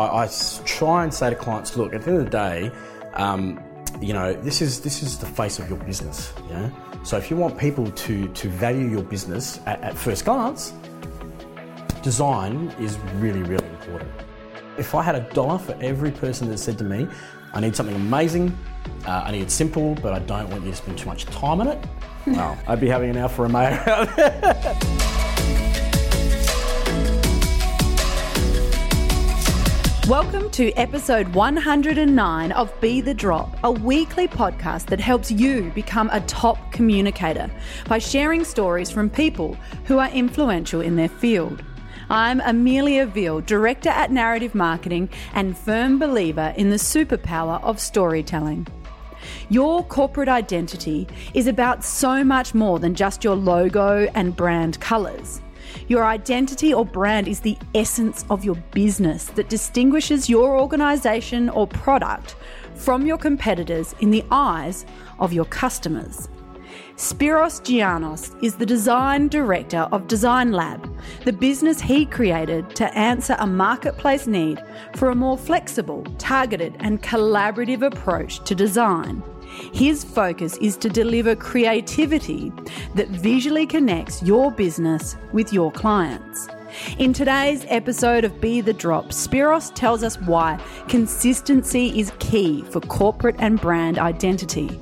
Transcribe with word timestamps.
I, 0.00 0.24
I 0.24 0.28
try 0.64 1.04
and 1.04 1.12
say 1.12 1.30
to 1.30 1.36
clients, 1.36 1.76
look, 1.76 1.92
at 1.94 2.02
the 2.02 2.10
end 2.10 2.18
of 2.20 2.24
the 2.24 2.30
day, 2.30 2.72
um, 3.14 3.60
you 4.00 4.12
know, 4.12 4.32
this 4.32 4.62
is 4.62 4.80
this 4.80 5.02
is 5.02 5.18
the 5.18 5.26
face 5.26 5.58
of 5.58 5.68
your 5.68 5.78
business. 5.78 6.32
Yeah. 6.48 6.70
So 7.02 7.16
if 7.16 7.30
you 7.30 7.36
want 7.36 7.58
people 7.58 7.90
to 7.90 8.28
to 8.28 8.48
value 8.48 8.86
your 8.86 9.02
business 9.02 9.60
at, 9.66 9.80
at 9.82 9.96
first 9.96 10.24
glance, 10.24 10.72
design 12.02 12.74
is 12.80 12.98
really 13.16 13.42
really 13.42 13.66
important. 13.66 14.10
If 14.78 14.94
I 14.94 15.02
had 15.02 15.14
a 15.14 15.20
dollar 15.34 15.58
for 15.58 15.76
every 15.80 16.10
person 16.10 16.48
that 16.48 16.58
said 16.58 16.78
to 16.78 16.84
me, 16.84 17.06
I 17.52 17.60
need 17.60 17.74
something 17.76 17.96
amazing, 17.96 18.56
uh, 19.06 19.22
I 19.26 19.32
need 19.32 19.42
it 19.42 19.50
simple, 19.50 19.94
but 19.96 20.12
I 20.12 20.20
don't 20.20 20.48
want 20.50 20.64
you 20.64 20.70
to 20.70 20.76
spend 20.76 20.98
too 20.98 21.06
much 21.06 21.26
time 21.26 21.60
on 21.60 21.68
it, 21.68 21.84
well, 22.26 22.58
I'd 22.66 22.80
be 22.80 22.88
having 22.88 23.10
an 23.10 23.16
Alfa 23.16 23.42
Romeo 23.42 25.16
Welcome 30.08 30.50
to 30.52 30.72
episode 30.72 31.28
109 31.34 32.52
of 32.52 32.80
Be 32.80 33.00
the 33.00 33.14
Drop, 33.14 33.56
a 33.62 33.70
weekly 33.70 34.26
podcast 34.26 34.86
that 34.86 34.98
helps 34.98 35.30
you 35.30 35.70
become 35.74 36.08
a 36.10 36.22
top 36.22 36.72
communicator 36.72 37.48
by 37.86 37.98
sharing 37.98 38.42
stories 38.42 38.90
from 38.90 39.10
people 39.10 39.56
who 39.84 39.98
are 39.98 40.08
influential 40.08 40.80
in 40.80 40.96
their 40.96 41.08
field. 41.08 41.62
I'm 42.08 42.40
Amelia 42.40 43.06
Veale, 43.06 43.42
Director 43.42 43.90
at 43.90 44.10
Narrative 44.10 44.54
Marketing 44.54 45.08
and 45.34 45.56
firm 45.56 45.98
believer 45.98 46.54
in 46.56 46.70
the 46.70 46.76
superpower 46.76 47.62
of 47.62 47.78
storytelling. 47.78 48.66
Your 49.48 49.84
corporate 49.84 50.28
identity 50.28 51.06
is 51.34 51.46
about 51.46 51.84
so 51.84 52.24
much 52.24 52.54
more 52.54 52.80
than 52.80 52.94
just 52.94 53.22
your 53.22 53.36
logo 53.36 54.08
and 54.14 54.34
brand 54.34 54.80
colours. 54.80 55.40
Your 55.88 56.04
identity 56.04 56.72
or 56.72 56.84
brand 56.84 57.28
is 57.28 57.40
the 57.40 57.58
essence 57.74 58.24
of 58.30 58.44
your 58.44 58.56
business 58.72 59.24
that 59.36 59.48
distinguishes 59.48 60.28
your 60.28 60.58
organisation 60.58 61.48
or 61.48 61.66
product 61.66 62.36
from 62.74 63.06
your 63.06 63.18
competitors 63.18 63.94
in 64.00 64.10
the 64.10 64.24
eyes 64.30 64.86
of 65.18 65.32
your 65.32 65.44
customers. 65.46 66.28
Spiros 66.96 67.62
Giannos 67.62 68.36
is 68.44 68.56
the 68.56 68.66
design 68.66 69.28
director 69.28 69.88
of 69.90 70.06
Design 70.06 70.52
Lab, 70.52 70.86
the 71.24 71.32
business 71.32 71.80
he 71.80 72.04
created 72.04 72.76
to 72.76 72.94
answer 72.96 73.36
a 73.38 73.46
marketplace 73.46 74.26
need 74.26 74.62
for 74.96 75.08
a 75.08 75.14
more 75.14 75.38
flexible, 75.38 76.04
targeted, 76.18 76.76
and 76.80 77.02
collaborative 77.02 77.80
approach 77.80 78.44
to 78.44 78.54
design. 78.54 79.22
His 79.72 80.04
focus 80.04 80.56
is 80.58 80.76
to 80.78 80.88
deliver 80.88 81.34
creativity 81.34 82.52
that 82.94 83.08
visually 83.08 83.66
connects 83.66 84.22
your 84.22 84.50
business 84.50 85.16
with 85.32 85.52
your 85.52 85.70
clients. 85.72 86.48
In 86.98 87.12
today's 87.12 87.64
episode 87.68 88.24
of 88.24 88.40
Be 88.40 88.60
the 88.60 88.72
Drop, 88.72 89.06
Spiros 89.06 89.74
tells 89.74 90.04
us 90.04 90.20
why 90.20 90.62
consistency 90.88 91.98
is 91.98 92.12
key 92.20 92.62
for 92.62 92.80
corporate 92.80 93.36
and 93.40 93.60
brand 93.60 93.98
identity. 93.98 94.80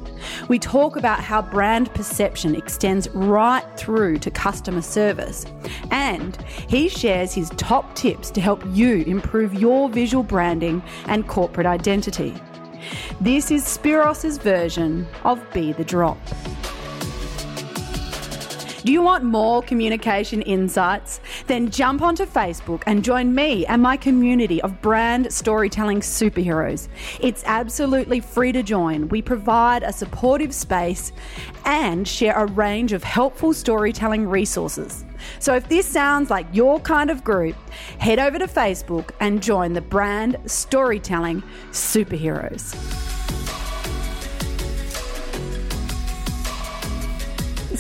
We 0.49 0.59
talk 0.59 0.97
about 0.97 1.21
how 1.21 1.41
brand 1.41 1.93
perception 1.95 2.55
extends 2.55 3.09
right 3.11 3.65
through 3.79 4.19
to 4.19 4.31
customer 4.31 4.83
service, 4.83 5.47
and 5.91 6.37
he 6.69 6.89
shares 6.89 7.33
his 7.33 7.51
top 7.51 7.95
tips 7.95 8.31
to 8.33 8.41
help 8.41 8.63
you 8.67 9.03
improve 9.05 9.55
your 9.55 9.89
visual 9.89 10.23
branding 10.23 10.83
and 11.07 11.27
corporate 11.27 11.67
identity. 11.67 12.35
This 13.21 13.51
is 13.51 13.65
Spiros's 13.65 14.39
version 14.39 15.07
of 15.25 15.41
Be 15.53 15.73
the 15.73 15.85
Drop. 15.85 16.19
Do 18.85 18.93
you 18.93 19.03
want 19.03 19.25
more 19.25 19.61
communication 19.63 20.41
insights? 20.41 21.21
Then 21.47 21.69
jump 21.69 22.01
onto 22.01 22.25
Facebook 22.25 22.85
and 22.87 23.05
join 23.05 23.35
me 23.35 23.67
and 23.67 23.83
my 23.83 23.97
community 23.97 24.63
of 24.63 24.81
brand 24.81 25.31
storytelling 25.33 26.01
superheroes. 26.01 26.89
It's 27.21 27.43
absolutely 27.45 28.21
free 28.21 28.53
to 28.53 28.63
join. 28.63 29.09
We 29.09 29.21
provide 29.21 29.83
a 29.83 29.93
supportive 29.93 30.55
space 30.55 31.13
and 31.65 32.09
share 32.09 32.35
a 32.39 32.47
range 32.47 32.93
of 32.93 33.05
helpful 33.05 33.53
storytelling 33.53 34.27
resources. 34.27 35.05
So 35.39 35.55
if 35.55 35.69
this 35.69 35.87
sounds 35.87 36.31
like 36.31 36.47
your 36.53 36.81
kind 36.81 37.11
of 37.11 37.25
group, 37.25 37.57
head 37.99 38.19
over 38.19 38.39
to 38.39 38.47
Facebook 38.47 39.11
and 39.21 39.43
join 39.43 39.73
the 39.73 39.81
brand 39.81 40.37
storytelling 40.47 41.43
superheroes. 41.71 43.08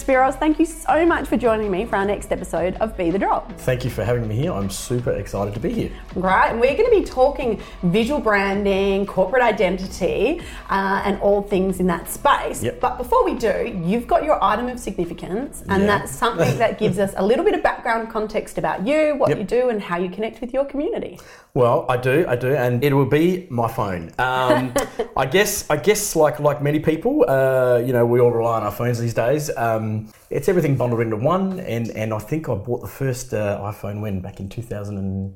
Spiros, 0.09 0.39
thank 0.39 0.59
you 0.59 0.65
so 0.65 1.05
much 1.05 1.29
for 1.29 1.37
joining 1.37 1.71
me 1.71 1.85
for 1.85 1.97
our 1.97 2.05
next 2.07 2.33
episode 2.33 2.77
of 2.77 2.97
Be 2.97 3.11
the 3.11 3.19
Drop. 3.19 3.53
Thank 3.59 3.85
you 3.85 3.91
for 3.91 4.03
having 4.03 4.27
me 4.27 4.37
here. 4.37 4.55
I'm 4.55 4.71
super 4.71 5.11
excited 5.11 5.53
to 5.53 5.61
be 5.61 5.71
here. 5.71 5.91
Right, 6.15 6.49
and 6.51 6.59
we're 6.59 6.79
going 6.79 6.91
to 6.91 6.99
be 6.99 7.05
talking 7.05 7.61
visual 7.83 8.19
branding, 8.19 9.05
corporate 9.05 9.43
identity, 9.43 10.41
uh, 10.71 11.03
and 11.05 11.21
all 11.21 11.43
things 11.43 11.79
in 11.79 11.87
that 11.89 12.09
space. 12.09 12.63
Yep. 12.63 12.81
But 12.81 12.97
before 12.97 13.23
we 13.23 13.35
do, 13.35 13.81
you've 13.85 14.07
got 14.07 14.25
your 14.25 14.43
item 14.43 14.69
of 14.69 14.81
significance, 14.81 15.63
and 15.69 15.87
that's 15.87 16.11
something 16.11 16.57
that 16.57 16.79
gives 16.79 16.99
us 16.99 17.13
a 17.19 17.23
little 17.23 17.45
bit 17.45 17.53
of 17.53 17.63
background 17.63 18.09
context 18.09 18.57
about 18.57 18.87
you, 18.87 19.15
what 19.15 19.29
Yep. 19.29 19.39
you 19.39 19.45
do, 19.45 19.69
and 19.69 19.83
how 19.83 19.99
you 19.99 20.09
connect 20.09 20.41
with 20.41 20.55
your 20.55 20.65
community. 20.65 21.21
Well, 21.59 21.87
I 21.89 21.97
do, 21.97 22.25
I 22.29 22.37
do, 22.37 22.55
and 22.55 22.85
it 22.85 22.93
will 22.93 23.05
be 23.05 23.49
my 23.51 23.67
phone. 23.67 24.13
Um, 24.17 24.73
I 25.17 25.27
guess, 25.27 25.69
I 25.69 25.77
guess, 25.77 26.15
like 26.15 26.39
like 26.39 26.63
many 26.63 26.79
people, 26.79 27.25
uh, 27.29 27.83
you 27.85 27.93
know, 27.93 28.07
we 28.07 28.21
all 28.21 28.31
rely 28.31 28.59
on 28.59 28.63
our 28.63 28.71
phones 28.71 29.01
these 29.01 29.13
days. 29.13 29.51
Um, 29.57 30.09
it's 30.31 30.49
everything 30.49 30.77
bundled 30.77 31.01
into 31.01 31.17
one, 31.17 31.59
and 31.59 31.91
and 31.97 32.15
I 32.15 32.21
think 32.21 32.49
I 32.49 32.55
bought 32.55 32.83
the 32.83 32.87
first 32.87 33.35
uh, 33.35 33.59
iPhone 33.61 34.01
when 34.01 34.21
back 34.21 34.39
in 34.39 34.49
two 34.49 34.63
thousand 34.63 34.99
and. 34.99 35.35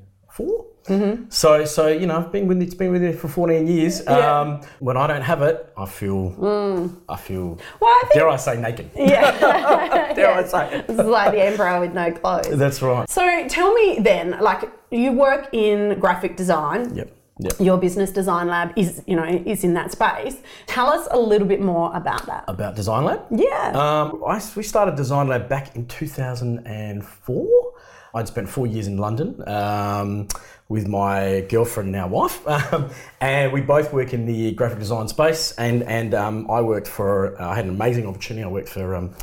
Mm-hmm. 0.84 1.24
So, 1.30 1.64
so 1.64 1.86
you 1.88 2.06
know, 2.06 2.16
I've 2.18 2.32
been 2.32 2.48
with 2.48 2.60
it's 2.60 2.74
been 2.74 2.90
with 2.92 3.02
it 3.02 3.18
for 3.18 3.28
fourteen 3.28 3.66
years. 3.66 4.02
Yeah. 4.04 4.40
Um, 4.40 4.60
when 4.80 4.96
I 4.96 5.06
don't 5.06 5.22
have 5.22 5.42
it, 5.42 5.72
I 5.76 5.86
feel, 5.86 6.34
I 7.08 7.16
feel. 7.16 7.58
Well, 7.80 7.90
I 7.90 8.00
think, 8.02 8.14
Dare 8.14 8.28
I 8.28 8.36
say 8.36 8.60
naked? 8.60 8.90
yeah, 8.96 10.12
Dare 10.14 10.32
I 10.32 10.44
say 10.44 10.78
it? 10.78 10.86
this 10.88 10.98
is 10.98 11.06
like 11.06 11.32
the 11.32 11.42
emperor 11.44 11.80
with 11.80 11.94
no 11.94 12.10
clothes. 12.12 12.58
That's 12.58 12.82
right. 12.82 13.08
So 13.08 13.46
tell 13.48 13.72
me 13.74 13.98
then, 14.00 14.38
like 14.40 14.70
you 14.90 15.12
work 15.12 15.48
in 15.52 15.98
graphic 15.98 16.36
design. 16.36 16.94
Yep. 16.94 17.16
Yep. 17.38 17.52
Your 17.60 17.78
business 17.78 18.10
design 18.10 18.46
lab 18.48 18.72
is, 18.76 19.02
you 19.06 19.16
know, 19.16 19.24
is 19.24 19.64
in 19.64 19.72
that 19.74 19.90
space. 19.90 20.36
Tell 20.66 20.88
us 20.88 21.08
a 21.10 21.18
little 21.18 21.48
bit 21.48 21.60
more 21.60 21.90
about 21.96 22.26
that. 22.26 22.44
About 22.46 22.76
Design 22.76 23.04
Lab. 23.04 23.22
Yeah. 23.30 23.72
Um, 23.74 24.22
I, 24.26 24.40
we 24.54 24.62
started 24.62 24.96
Design 24.96 25.28
Lab 25.28 25.48
back 25.48 25.74
in 25.74 25.86
2004. 25.86 27.71
I'd 28.14 28.28
spent 28.28 28.48
four 28.48 28.66
years 28.66 28.86
in 28.86 28.98
London 28.98 29.42
um, 29.48 30.28
with 30.68 30.86
my 30.86 31.46
girlfriend, 31.48 31.92
now 31.92 32.08
wife, 32.08 32.46
um, 32.72 32.90
and 33.20 33.52
we 33.52 33.60
both 33.62 33.92
work 33.92 34.12
in 34.12 34.26
the 34.26 34.52
graphic 34.52 34.78
design 34.78 35.08
space. 35.08 35.52
And 35.52 35.82
and 35.84 36.14
um, 36.14 36.50
I 36.50 36.60
worked 36.60 36.88
for, 36.88 37.40
uh, 37.40 37.50
I 37.50 37.54
had 37.54 37.64
an 37.64 37.70
amazing 37.70 38.06
opportunity. 38.06 38.44
I 38.44 38.48
worked 38.48 38.68
for 38.68 38.94
um, 38.94 39.14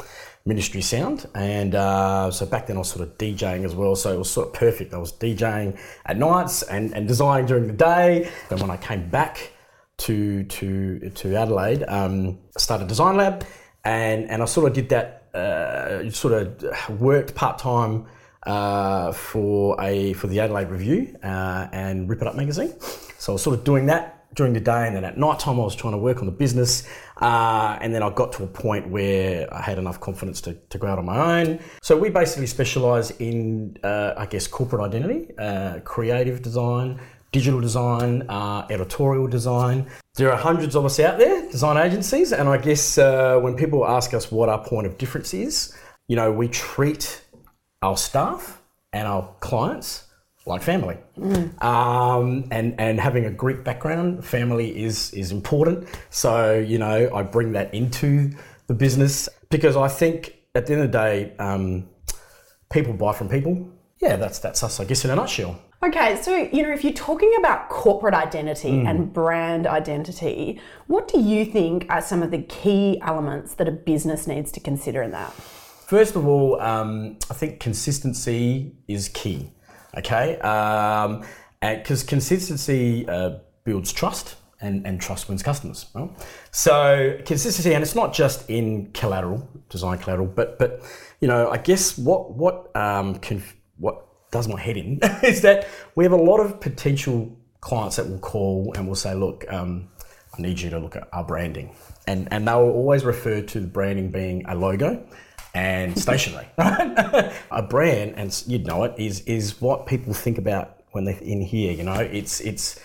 Ministry 0.46 0.82
Sound, 0.82 1.28
and 1.36 1.76
uh, 1.76 2.32
so 2.32 2.46
back 2.46 2.66
then 2.68 2.78
I 2.78 2.80
was 2.80 2.90
sort 2.90 3.08
of 3.08 3.18
DJing 3.18 3.64
as 3.64 3.76
well. 3.76 3.96
So 3.96 4.12
it 4.12 4.18
was 4.18 4.32
sort 4.32 4.48
of 4.48 4.54
perfect. 4.54 4.94
I 4.94 4.98
was 4.98 5.14
DJing 5.14 5.78
at 6.06 6.18
nights 6.18 6.64
and, 6.64 6.94
and 6.96 7.08
designing 7.08 7.46
during 7.46 7.68
the 7.68 7.74
day. 7.74 8.30
And 8.50 8.60
when 8.60 8.72
I 8.72 8.78
came 8.78 9.10
back 9.10 9.52
to 9.98 10.44
to 10.46 11.12
to 11.12 11.36
Adelaide, 11.36 11.84
um, 11.88 12.40
started 12.58 12.88
Design 12.88 13.18
Lab, 13.18 13.46
and 13.84 14.30
and 14.32 14.42
I 14.42 14.46
sort 14.46 14.68
of 14.68 14.74
did 14.74 14.90
that. 14.90 15.16
Uh, 15.30 16.10
sort 16.10 16.34
of 16.34 17.00
worked 17.00 17.36
part 17.36 17.60
time 17.60 18.08
uh, 18.44 19.12
for 19.12 19.76
a 19.82 20.14
for 20.14 20.28
the 20.28 20.40
Adelaide 20.40 20.70
Review 20.70 21.18
uh, 21.24 21.68
and 21.72 22.10
Rip 22.10 22.22
It 22.22 22.28
Up 22.28 22.36
magazine. 22.36 22.74
So 23.18 23.32
I 23.32 23.34
was 23.34 23.42
sort 23.42 23.58
of 23.58 23.64
doing 23.64 23.88
that 23.88 24.16
during 24.36 24.54
the 24.54 24.60
day, 24.60 24.88
and 24.88 24.96
then 24.96 25.04
at 25.04 25.18
night 25.18 25.40
time 25.40 25.60
I 25.60 25.64
was 25.64 25.76
trying 25.76 25.94
to 25.94 25.98
work 25.98 26.20
on 26.20 26.26
the 26.26 26.32
business. 26.32 26.88
Uh, 27.18 27.78
and 27.82 27.94
then 27.94 28.02
I 28.02 28.10
got 28.12 28.32
to 28.34 28.44
a 28.44 28.48
point 28.48 28.88
where 28.88 29.54
I 29.54 29.62
had 29.62 29.78
enough 29.78 30.00
confidence 30.00 30.40
to, 30.42 30.54
to 30.54 30.78
go 30.78 30.88
out 30.88 31.00
on 31.00 31.06
my 31.06 31.42
own. 31.42 31.60
So 31.82 31.98
we 31.98 32.10
basically 32.10 32.48
specialise 32.48 33.12
in, 33.20 33.76
uh, 33.84 34.14
I 34.16 34.26
guess, 34.26 34.48
corporate 34.48 34.82
identity, 34.82 35.34
uh, 35.38 35.80
creative 35.84 36.42
design, 36.42 37.00
digital 37.34 37.60
design, 37.60 38.26
editorial 38.70 39.28
design. 39.28 39.88
There 40.16 40.32
are 40.32 40.38
hundreds 40.38 40.76
of 40.76 40.86
us 40.86 41.00
out 41.00 41.18
there, 41.18 41.50
design 41.52 41.76
agencies, 41.78 42.32
and 42.32 42.48
I 42.48 42.58
guess 42.58 42.98
when 42.98 43.56
people 43.56 43.86
ask 43.86 44.14
us 44.14 44.32
what 44.32 44.48
our 44.48 44.64
point 44.64 44.88
of 44.88 44.98
difference 44.98 45.34
is, 45.34 45.76
you 46.08 46.16
know, 46.16 46.32
we 46.32 46.48
treat 46.48 47.22
our 47.82 47.98
staff 47.98 48.62
and 48.94 49.08
our 49.08 49.34
clients 49.40 50.06
like 50.46 50.62
family. 50.62 50.98
Um, 51.62 52.46
and, 52.52 52.80
and 52.80 53.00
having 53.00 53.26
a 53.26 53.32
Greek 53.32 53.64
background, 53.64 54.26
family 54.26 54.84
is, 54.84 55.14
is 55.14 55.32
important. 55.32 55.88
So, 56.10 56.60
you 56.60 56.78
know, 56.78 57.14
I 57.14 57.22
bring 57.24 57.52
that 57.54 57.74
into 57.74 58.32
the 58.68 58.74
business 58.74 59.30
because 59.50 59.76
I 59.76 59.88
think 59.88 60.36
at 60.56 60.66
the 60.66 60.74
end 60.74 60.82
of 60.84 60.92
the 60.92 60.98
day, 60.98 61.36
um, 61.38 61.88
people 62.72 62.94
buy 62.94 63.14
from 63.14 63.30
people. 63.30 63.70
Yeah, 64.02 64.16
that's, 64.16 64.40
that's 64.40 64.64
us, 64.64 64.80
I 64.80 64.86
guess, 64.86 65.06
in 65.06 65.12
a 65.12 65.16
nutshell. 65.16 65.62
Okay, 65.82 66.22
so 66.22 66.36
you 66.36 66.62
know, 66.64 66.74
if 66.74 66.84
you're 66.84 66.92
talking 66.92 67.34
about 67.40 67.70
corporate 67.70 68.14
identity 68.14 68.82
and 68.86 69.14
brand 69.14 69.66
identity, 69.66 70.60
what 70.88 71.08
do 71.08 71.22
you 71.22 71.46
think 71.46 71.86
are 71.90 72.02
some 72.02 72.22
of 72.22 72.32
the 72.32 72.42
key 72.44 73.00
elements 73.02 73.54
that 73.54 73.68
a 73.70 73.72
business 73.72 74.28
needs 74.28 74.52
to 74.52 74.60
consider 74.60 75.02
in 75.02 75.12
that? 75.12 75.34
First 75.90 76.16
of 76.16 76.28
all, 76.28 76.62
um, 76.62 77.18
I 77.32 77.34
think 77.34 77.60
consistency 77.60 78.76
is 78.88 79.10
key. 79.10 79.52
Okay, 79.98 80.38
um, 80.42 81.26
because 81.62 82.04
consistency 82.04 83.10
uh, 83.10 83.40
builds 83.64 83.92
trust 83.92 84.36
and, 84.62 84.86
and 84.86 85.02
trust 85.02 85.28
wins 85.28 85.42
customers. 85.42 85.88
So 86.52 87.18
consistency, 87.26 87.74
and 87.74 87.82
it's 87.82 87.96
not 87.96 88.14
just 88.14 88.48
in 88.52 88.92
collateral, 88.92 89.50
design 89.70 89.98
collateral, 89.98 90.28
but 90.28 90.60
but 90.60 90.84
you 91.22 91.28
know, 91.28 91.50
I 91.50 91.58
guess 91.58 91.98
what 91.98 92.36
what 92.36 92.70
um, 92.78 93.16
conf- 93.16 93.56
what 93.78 94.06
does 94.30 94.48
my 94.48 94.60
head 94.62 94.78
in 94.78 95.00
is 95.24 95.42
that 95.42 95.68
we 95.96 96.04
have 96.04 96.14
a 96.14 96.24
lot 96.32 96.40
of 96.40 96.62
potential 96.62 97.36
clients 97.62 97.96
that 97.96 98.08
will 98.08 98.20
call 98.20 98.74
and 98.76 98.88
will 98.88 98.94
say, 98.94 99.16
look, 99.16 99.44
um, 99.52 99.90
I 100.38 100.42
need 100.44 100.60
you 100.60 100.70
to 100.70 100.78
look 100.78 100.96
at 100.96 101.10
our 101.14 101.24
branding, 101.24 101.76
and 102.06 102.28
and 102.30 102.48
they 102.48 102.54
will 102.54 102.74
always 102.74 103.04
refer 103.04 103.42
to 103.42 103.60
the 103.60 103.68
branding 103.68 104.12
being 104.12 104.46
a 104.46 104.54
logo 104.54 105.04
and 105.60 106.00
stationery, 106.00 106.48
right? 106.58 107.34
a 107.52 107.62
brand, 107.62 108.14
and 108.16 108.44
you'd 108.48 108.66
know 108.66 108.84
it, 108.84 108.94
is 108.98 109.22
is 109.22 109.60
what 109.62 109.86
people 109.86 110.14
think 110.14 110.38
about 110.38 110.78
when 110.92 111.06
they're 111.06 111.18
in 111.20 111.42
here. 111.42 111.74
You 111.74 111.84
know, 111.84 112.00
it's 112.00 112.40
it's 112.42 112.80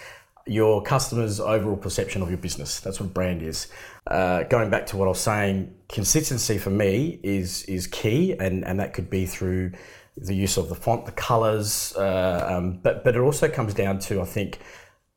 your 0.47 0.83
customers' 0.83 1.41
overall 1.41 1.77
perception 1.77 2.21
of 2.23 2.29
your 2.29 2.39
business. 2.39 2.81
That's 2.81 3.01
what 3.01 3.15
brand 3.15 3.43
is. 3.43 3.69
Uh, 4.07 4.43
going 4.45 4.71
back 4.71 4.87
to 4.87 4.97
what 4.97 5.07
I 5.07 5.09
was 5.09 5.21
saying, 5.21 5.75
consistency 5.89 6.59
for 6.59 6.71
me 6.71 7.21
is 7.23 7.63
is 7.65 7.87
key, 7.87 8.33
and, 8.33 8.65
and 8.65 8.81
that 8.81 8.93
could 8.93 9.09
be 9.09 9.25
through 9.27 9.73
the 10.17 10.35
use 10.35 10.57
of 10.57 10.69
the 10.69 10.75
font, 10.75 11.07
the 11.07 11.13
colours, 11.13 11.95
uh, 11.97 12.47
um, 12.49 12.81
but 12.83 13.05
but 13.05 13.15
it 13.15 13.21
also 13.21 13.49
comes 13.49 13.73
down 13.75 13.99
to 14.01 14.21
I 14.21 14.25
think 14.25 14.59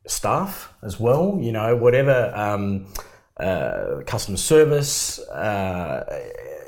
staff 0.06 0.74
as 0.83 1.00
well. 1.00 1.38
You 1.42 1.51
know, 1.51 1.75
whatever 1.75 2.31
um, 2.36 2.88
uh, 3.39 4.01
customer 4.06 4.38
service. 4.38 5.19
Uh, 5.19 6.04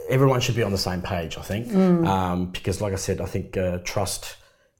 everyone 0.09 0.41
should 0.41 0.55
be 0.55 0.63
on 0.63 0.71
the 0.71 0.77
same 0.77 1.01
page, 1.01 1.37
I 1.37 1.41
think, 1.41 1.73
um, 1.75 2.47
because, 2.51 2.81
like 2.81 2.93
I 2.93 2.97
said, 2.97 3.21
I 3.21 3.25
think 3.25 3.55
uh, 3.57 3.79
trust 3.83 4.37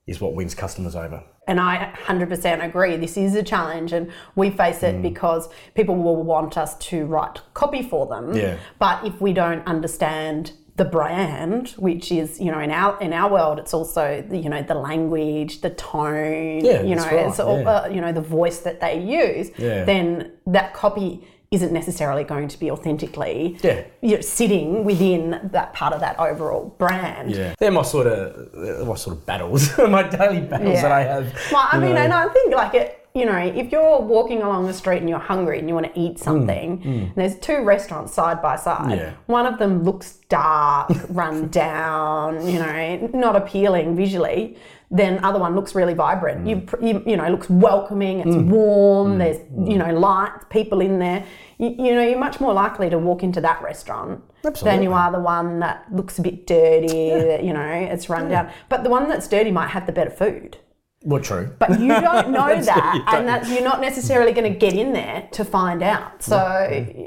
is 0.08 0.20
what 0.20 0.34
wins 0.34 0.56
customers 0.56 0.96
over. 0.96 1.24
And 1.48 1.60
I 1.60 1.94
100% 2.06 2.64
agree. 2.64 2.96
This 2.98 3.18
is 3.18 3.36
a 3.36 3.44
challenge, 3.44 3.92
and 3.92 4.12
we 4.36 4.50
face 4.50 4.84
it 4.84 5.02
because 5.02 5.50
people 5.74 5.96
will 5.96 6.24
want 6.24 6.58
us 6.58 6.78
to 6.90 7.06
write 7.06 7.42
copy 7.54 7.82
for 7.82 8.06
them. 8.06 8.36
Yeah. 8.36 8.58
But 8.78 9.06
if 9.06 9.20
we 9.20 9.34
don't 9.34 9.66
understand 9.66 10.54
the 10.80 10.86
brand, 10.86 11.70
which 11.72 12.12
is 12.12 12.40
you 12.40 12.52
know 12.52 12.60
in 12.60 12.72
our 12.72 13.00
in 13.02 13.14
our 13.14 13.30
world, 13.30 13.60
it's 13.60 13.74
also 13.74 14.24
the, 14.28 14.38
you 14.38 14.50
know 14.50 14.62
the 14.62 14.76
language, 14.76 15.62
the 15.62 15.72
tone. 15.72 16.64
Yeah, 16.64 16.84
you 16.84 16.96
know, 16.96 17.04
right, 17.04 17.28
it's 17.28 17.40
all, 17.40 17.60
yeah. 17.60 17.70
uh, 17.70 17.88
you 17.88 18.00
know 18.00 18.14
the 18.14 18.22
voice 18.22 18.60
that 18.60 18.80
they 18.80 19.00
use. 19.00 19.52
Yeah. 19.58 19.84
Then 19.84 20.34
that 20.48 20.74
copy 20.74 21.28
isn't 21.52 21.74
necessarily 21.74 22.24
going 22.24 22.48
to 22.48 22.60
be 22.60 22.70
authentically 22.70 23.58
Yeah. 23.64 23.84
you 24.02 24.16
know, 24.16 24.22
sitting 24.22 24.84
within 24.86 25.50
that 25.52 25.74
part 25.74 25.94
of 25.94 26.00
that 26.02 26.20
overall 26.20 26.76
brand. 26.78 27.32
Yeah, 27.32 27.56
they're 27.58 27.72
my 27.72 27.82
sort 27.82 28.08
of 28.08 28.88
my 28.88 28.96
sort 28.96 29.18
of 29.18 29.26
battles, 29.26 29.76
my 29.78 30.04
daily 30.04 30.42
battles 30.42 30.82
that 30.82 30.92
I 30.92 31.02
have. 31.04 31.26
Well, 31.52 31.68
I 31.72 31.80
mean, 31.80 31.96
know. 31.96 32.02
and 32.02 32.14
I 32.14 32.28
think 32.30 32.54
like 32.54 32.74
it. 32.76 32.96
You 33.16 33.26
know, 33.26 33.38
if 33.40 33.72
you're 33.72 34.00
walking 34.02 34.44
along 34.44 34.68
the 34.68 34.74
street 34.74 35.00
and 35.00 35.10
you're 35.10 35.18
hungry 35.18 35.58
and 35.58 35.68
you 35.68 35.74
want 35.74 35.92
to 35.92 36.00
eat 36.00 36.20
something, 36.20 36.80
and 36.86 37.12
there's 37.16 37.40
two 37.40 37.64
restaurants 37.64 38.14
side 38.14 38.40
by 38.40 38.56
side. 38.56 38.92
Mm, 38.92 38.98
Yeah. 38.98 39.14
One 39.26 39.48
of 39.48 39.58
them 39.58 39.84
looks 39.84 40.20
dark, 40.30 40.92
run 41.10 41.48
down, 41.48 42.48
you 42.48 42.60
know, 42.60 43.10
not 43.14 43.36
appealing 43.36 43.96
visually. 43.96 44.58
Then 44.92 45.24
other 45.24 45.40
one 45.40 45.56
looks 45.56 45.76
really 45.76 45.94
vibrant. 45.94 46.46
Mm. 46.46 46.50
You, 46.82 46.88
you, 46.88 47.04
you 47.06 47.18
know, 47.18 47.24
it 47.24 47.30
looks 47.30 47.50
welcoming. 47.50 48.22
It's 48.22 48.36
warm. 48.36 49.20
There's 49.20 49.38
you 49.56 49.78
know 49.78 49.94
lights, 49.94 50.46
people 50.50 50.82
in 50.82 50.98
there. 50.98 51.26
You, 51.60 51.70
you 51.70 51.94
know, 51.94 52.02
you're 52.02 52.18
much 52.18 52.40
more 52.40 52.54
likely 52.54 52.90
to 52.90 52.98
walk 52.98 53.22
into 53.22 53.40
that 53.42 53.62
restaurant 53.62 54.24
than 54.64 54.82
you 54.82 54.94
are 54.94 55.12
the 55.12 55.20
one 55.20 55.60
that 55.60 55.86
looks 55.94 56.18
a 56.18 56.24
bit 56.24 56.48
dirty. 56.48 57.10
That 57.12 57.44
you 57.44 57.54
know, 57.54 57.70
it's 57.70 58.10
run 58.10 58.30
down. 58.30 58.52
But 58.68 58.84
the 58.84 58.90
one 58.90 59.08
that's 59.08 59.28
dirty 59.28 59.52
might 59.52 59.70
have 59.70 59.86
the 59.86 59.92
better 59.92 60.10
food. 60.10 60.58
well, 61.04 61.22
true. 61.22 61.56
But 61.60 61.80
you 61.80 61.90
don't 61.90 62.30
know 62.38 62.60
that, 62.60 63.04
and 63.14 63.28
that 63.28 63.48
you're 63.48 63.64
not 63.64 63.82
necessarily 63.82 64.32
going 64.32 64.52
to 64.52 64.58
get 64.58 64.74
in 64.74 64.94
there 64.94 65.28
to 65.34 65.46
find 65.46 65.84
out. 65.84 66.24
So 66.24 66.38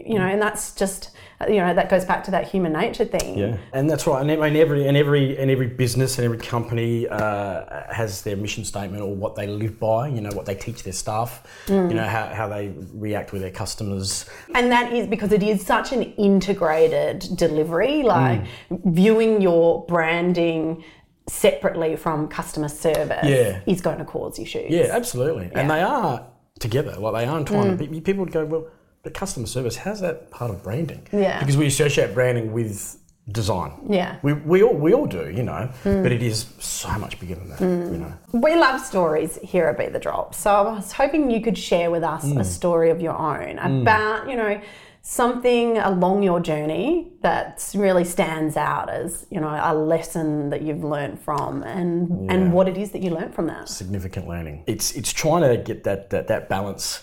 you 0.06 0.20
know, 0.20 0.26
and 0.26 0.40
that's 0.40 0.75
just 0.75 1.11
you 1.49 1.56
know 1.56 1.75
that 1.75 1.89
goes 1.89 2.05
back 2.05 2.25
to 2.25 2.31
that 2.33 2.49
human 2.49 2.73
nature 2.73 3.05
thing. 3.05 3.39
Yeah, 3.39 3.56
and 3.73 3.89
that's 3.89 4.06
right. 4.06 4.21
And 4.21 4.31
I 4.31 4.37
mean, 4.37 4.56
every 4.56 4.87
and 4.87 4.97
every 4.97 5.37
and 5.39 5.50
every 5.50 5.67
business 5.67 6.19
and 6.19 6.25
every 6.25 6.39
company 6.39 7.09
uh, 7.09 7.93
has 7.93 8.23
their 8.23 8.37
mission 8.37 8.65
statement 8.65 9.03
or 9.03 9.15
what 9.15 9.35
they 9.35 9.47
live 9.47 9.79
by. 9.79 10.09
You 10.09 10.21
know, 10.21 10.31
what 10.33 10.47
they 10.47 10.55
teach 10.55 10.83
their 10.83 10.93
staff. 10.93 11.43
Mm. 11.67 11.91
You 11.91 11.97
know, 11.97 12.05
how, 12.06 12.27
how 12.27 12.49
they 12.49 12.73
react 12.94 13.33
with 13.33 13.43
their 13.43 13.50
customers. 13.50 14.27
And 14.55 14.71
that 14.73 14.93
is 14.93 15.06
because 15.06 15.33
it 15.33 15.43
is 15.43 15.65
such 15.65 15.93
an 15.93 16.03
integrated 16.03 17.27
delivery, 17.37 18.03
like 18.03 18.43
viewing 18.71 19.41
your 19.41 19.85
branding 19.87 20.85
separately 21.29 21.97
from 21.97 22.29
customer 22.29 22.69
service 22.69 23.25
Yeah. 23.25 23.61
is 23.67 23.81
going 23.81 23.99
to 23.99 24.05
cause 24.05 24.38
issues. 24.38 24.71
Yeah, 24.71 24.88
absolutely. 24.91 25.50
And 25.55 25.71
they 25.71 25.81
are 25.81 26.27
together. 26.59 26.97
Like 26.99 27.15
they 27.15 27.29
are 27.31 27.38
entwined. 27.38 27.79
Pe- 27.79 28.00
People 28.00 28.25
would 28.25 28.33
go, 28.33 28.45
well, 28.45 28.67
but 29.02 29.14
customer 29.14 29.46
service, 29.46 29.76
how's 29.76 30.00
that 30.00 30.31
part 30.31 30.50
of 30.50 30.62
branding? 30.62 31.06
Yeah. 31.12 31.38
Because 31.40 31.56
we 31.56 31.66
associate 31.66 32.14
branding 32.14 32.52
with 32.52 32.99
design. 33.31 33.72
Yeah. 33.88 34.16
We, 34.22 34.32
we 34.32 34.62
all 34.62 34.75
we 34.75 34.93
all 34.94 35.06
do, 35.06 35.28
you 35.31 35.43
know. 35.43 35.70
But 35.84 36.10
it 36.12 36.22
is 36.22 36.46
so 36.58 36.90
much 36.99 37.19
bigger 37.20 37.34
than 37.37 37.49
that. 37.50 37.60
You 37.60 37.99
know. 37.99 38.12
We 38.32 38.54
love 38.56 38.81
stories 38.81 39.38
here 39.43 39.66
at 39.66 39.78
Be 39.78 39.87
the 39.87 39.99
Drop. 40.00 40.34
So 40.34 40.50
I 40.52 40.60
was 40.62 40.93
hoping 40.93 41.31
you 41.31 41.40
could 41.40 41.58
share 41.58 41.90
with 41.90 42.02
us 42.04 42.25
Mm. 42.25 42.40
a 42.40 42.44
story 42.44 42.90
of 42.90 43.00
your 43.00 43.16
own 43.16 43.58
about, 43.58 44.28
you 44.28 44.37
know, 44.37 44.60
something 45.04 45.78
along 45.78 46.22
your 46.22 46.38
journey 46.40 47.12
that 47.22 47.69
really 47.75 48.04
stands 48.04 48.56
out 48.56 48.88
as, 48.88 49.26
you 49.31 49.40
know, 49.40 49.49
a 49.62 49.75
lesson 49.75 50.50
that 50.50 50.62
you've 50.62 50.84
learned 50.84 51.19
from 51.20 51.62
and 51.64 52.31
and 52.31 52.52
what 52.52 52.69
it 52.69 52.76
is 52.78 52.90
that 52.93 53.02
you 53.02 53.10
learned 53.10 53.34
from 53.34 53.46
that. 53.49 53.69
significant 53.69 54.28
learning. 54.28 54.62
It's 54.66 54.93
it's 54.93 55.12
trying 55.12 55.43
to 55.43 55.56
get 55.62 55.82
that 55.84 56.10
that, 56.10 56.28
that 56.28 56.49
balance 56.49 57.02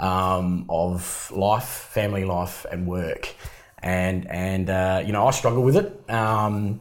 um, 0.00 0.66
of 0.68 1.30
life, 1.30 1.64
family 1.64 2.24
life, 2.24 2.66
and 2.72 2.86
work, 2.86 3.34
and 3.82 4.28
and 4.30 4.68
uh, 4.68 5.02
you 5.04 5.12
know 5.12 5.26
I 5.26 5.30
struggle 5.30 5.62
with 5.62 5.76
it. 5.76 6.10
Um, 6.10 6.80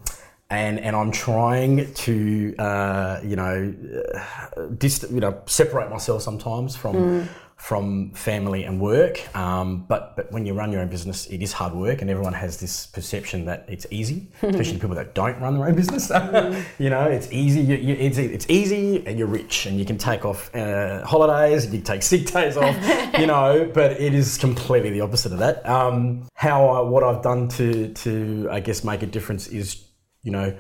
and, 0.52 0.80
and 0.80 0.96
I'm 0.96 1.12
trying 1.12 1.94
to 1.94 2.56
uh, 2.58 3.20
you 3.24 3.36
know 3.36 3.74
uh, 4.16 4.66
dist- 4.78 5.12
you 5.12 5.20
know 5.20 5.42
separate 5.46 5.92
myself 5.92 6.24
sometimes 6.24 6.76
from 6.76 7.30
from 7.60 8.10
family 8.12 8.64
and 8.64 8.80
work. 8.80 9.36
Um, 9.36 9.86
but 9.88 10.16
but 10.16 10.32
when 10.32 10.46
you 10.46 10.54
run 10.54 10.72
your 10.72 10.82
own 10.82 10.88
business, 10.88 11.28
it 11.28 11.42
is 11.42 11.52
hard 11.52 11.74
work, 11.74 12.02
and 12.02 12.10
everyone 12.10 12.34
has 12.34 12.58
this 12.58 12.88
perception 12.88 13.46
that 13.46 13.66
it's 13.68 13.86
easy, 13.92 14.28
especially 14.42 14.80
people 14.80 14.96
that 14.96 15.14
don't 15.14 15.40
run 15.42 15.58
their 15.58 15.68
own 15.68 15.76
business. 15.76 16.10
you 16.80 16.90
know, 16.90 17.04
it's 17.04 17.32
easy. 17.32 17.62
You, 17.62 17.76
you, 17.76 17.96
it's, 17.96 18.18
it's 18.18 18.50
easy, 18.50 19.06
and 19.06 19.20
you're 19.20 19.28
rich, 19.28 19.66
and 19.66 19.78
you 19.78 19.86
can 19.86 19.98
take 19.98 20.26
off 20.26 20.54
uh, 20.56 21.06
holidays, 21.06 21.66
you 21.66 21.72
can 21.72 21.84
take 21.84 22.02
sick 22.02 22.32
days 22.32 22.56
off. 22.56 22.76
you 23.20 23.28
know, 23.28 23.70
but 23.74 23.92
it 23.92 24.14
is 24.14 24.38
completely 24.38 24.90
the 24.90 25.02
opposite 25.02 25.34
of 25.34 25.40
that. 25.40 25.68
Um, 25.70 26.28
how 26.36 26.66
I, 26.70 26.82
what 26.82 27.04
I've 27.04 27.22
done 27.22 27.50
to 27.50 27.94
to 27.94 28.48
I 28.50 28.62
guess 28.62 28.86
make 28.86 29.04
a 29.04 29.06
difference 29.08 29.48
is 29.48 29.84
you 30.24 30.32
know 30.32 30.58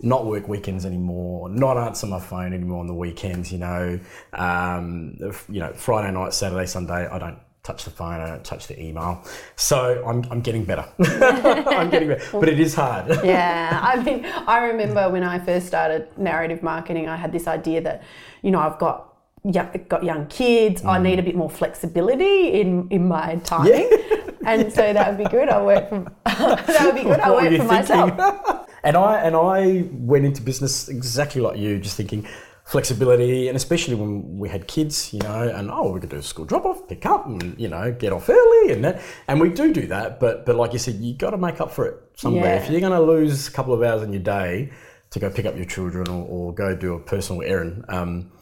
not 0.00 0.26
work 0.26 0.48
weekends 0.48 0.86
anymore, 0.86 1.48
not 1.48 1.76
answer 1.76 2.06
my 2.06 2.20
phone 2.20 2.52
anymore 2.52 2.80
on 2.80 2.86
the 2.86 2.94
weekends. 2.94 3.52
You 3.52 3.58
know, 3.58 4.00
um, 4.32 5.16
you 5.48 5.60
know, 5.60 5.72
Friday 5.74 6.12
night, 6.12 6.34
Saturday, 6.34 6.66
Sunday, 6.66 7.06
I 7.06 7.18
don't 7.18 7.38
touch 7.68 7.84
the 7.84 7.90
phone, 7.90 8.20
I 8.20 8.28
don't 8.28 8.44
touch 8.44 8.66
the 8.66 8.80
email. 8.82 9.22
So 9.56 10.02
I'm, 10.06 10.24
I'm 10.30 10.40
getting 10.40 10.64
better. 10.64 10.86
I'm 10.98 11.90
getting 11.90 12.08
better, 12.08 12.24
but 12.32 12.48
it 12.48 12.58
is 12.58 12.74
hard. 12.74 13.08
yeah, 13.24 13.78
I 13.82 14.02
mean, 14.02 14.24
I 14.24 14.66
remember 14.66 15.10
when 15.10 15.22
I 15.22 15.38
first 15.38 15.66
started 15.66 16.08
narrative 16.16 16.62
marketing, 16.62 17.08
I 17.08 17.16
had 17.16 17.30
this 17.30 17.46
idea 17.46 17.82
that, 17.82 18.02
you 18.42 18.50
know, 18.50 18.60
I've 18.60 18.78
got 18.78 19.08
young, 19.44 19.70
got 19.88 20.02
young 20.04 20.26
kids. 20.28 20.84
I 20.84 20.98
need 20.98 21.18
a 21.18 21.22
bit 21.22 21.36
more 21.36 21.50
flexibility 21.50 22.60
in 22.60 22.88
in 22.90 23.06
my 23.08 23.36
timing, 23.44 23.90
and 24.44 24.72
so 24.72 24.92
that 24.92 25.08
would 25.08 25.18
be 25.18 25.30
good. 25.30 25.48
I 25.48 25.62
work 25.62 25.88
from 25.88 26.08
that 26.24 26.80
would 26.84 26.94
be 26.94 27.02
good. 27.02 27.20
I 27.20 27.30
work 27.30 27.56
for 27.56 27.64
myself. 27.64 28.67
And 28.88 28.96
I 28.96 29.20
and 29.20 29.36
I 29.36 29.86
went 29.92 30.24
into 30.24 30.40
business 30.40 30.88
exactly 30.88 31.42
like 31.42 31.58
you, 31.58 31.78
just 31.78 31.96
thinking 31.96 32.26
flexibility, 32.64 33.48
and 33.48 33.56
especially 33.56 33.94
when 33.94 34.38
we 34.38 34.48
had 34.48 34.66
kids, 34.66 35.12
you 35.12 35.20
know, 35.20 35.42
and 35.42 35.70
oh, 35.70 35.92
we 35.92 36.00
could 36.00 36.08
do 36.08 36.16
a 36.16 36.22
school 36.22 36.46
drop 36.46 36.64
off, 36.64 36.88
pick 36.88 37.04
up, 37.04 37.26
and 37.26 37.54
you 37.60 37.68
know, 37.68 37.92
get 37.92 38.14
off 38.14 38.30
early, 38.30 38.72
and 38.72 38.82
that, 38.84 39.02
and 39.28 39.40
we 39.40 39.50
do 39.50 39.74
do 39.74 39.86
that. 39.88 40.18
But 40.18 40.46
but 40.46 40.56
like 40.56 40.72
you 40.72 40.78
said, 40.78 40.94
you 40.94 41.12
got 41.12 41.30
to 41.30 41.38
make 41.38 41.60
up 41.60 41.70
for 41.70 41.86
it 41.86 42.02
somewhere. 42.14 42.54
Yeah. 42.54 42.62
If 42.62 42.70
you're 42.70 42.80
going 42.80 42.92
to 42.92 43.00
lose 43.00 43.46
a 43.46 43.50
couple 43.50 43.74
of 43.74 43.82
hours 43.82 44.02
in 44.02 44.12
your 44.12 44.22
day 44.22 44.72
to 45.10 45.18
go 45.18 45.30
pick 45.30 45.44
up 45.44 45.54
your 45.56 45.66
children 45.66 46.08
or, 46.08 46.26
or 46.26 46.54
go 46.54 46.74
do 46.74 46.94
a 46.94 46.98
personal 46.98 47.42
errand. 47.42 47.84
Um, 47.88 48.32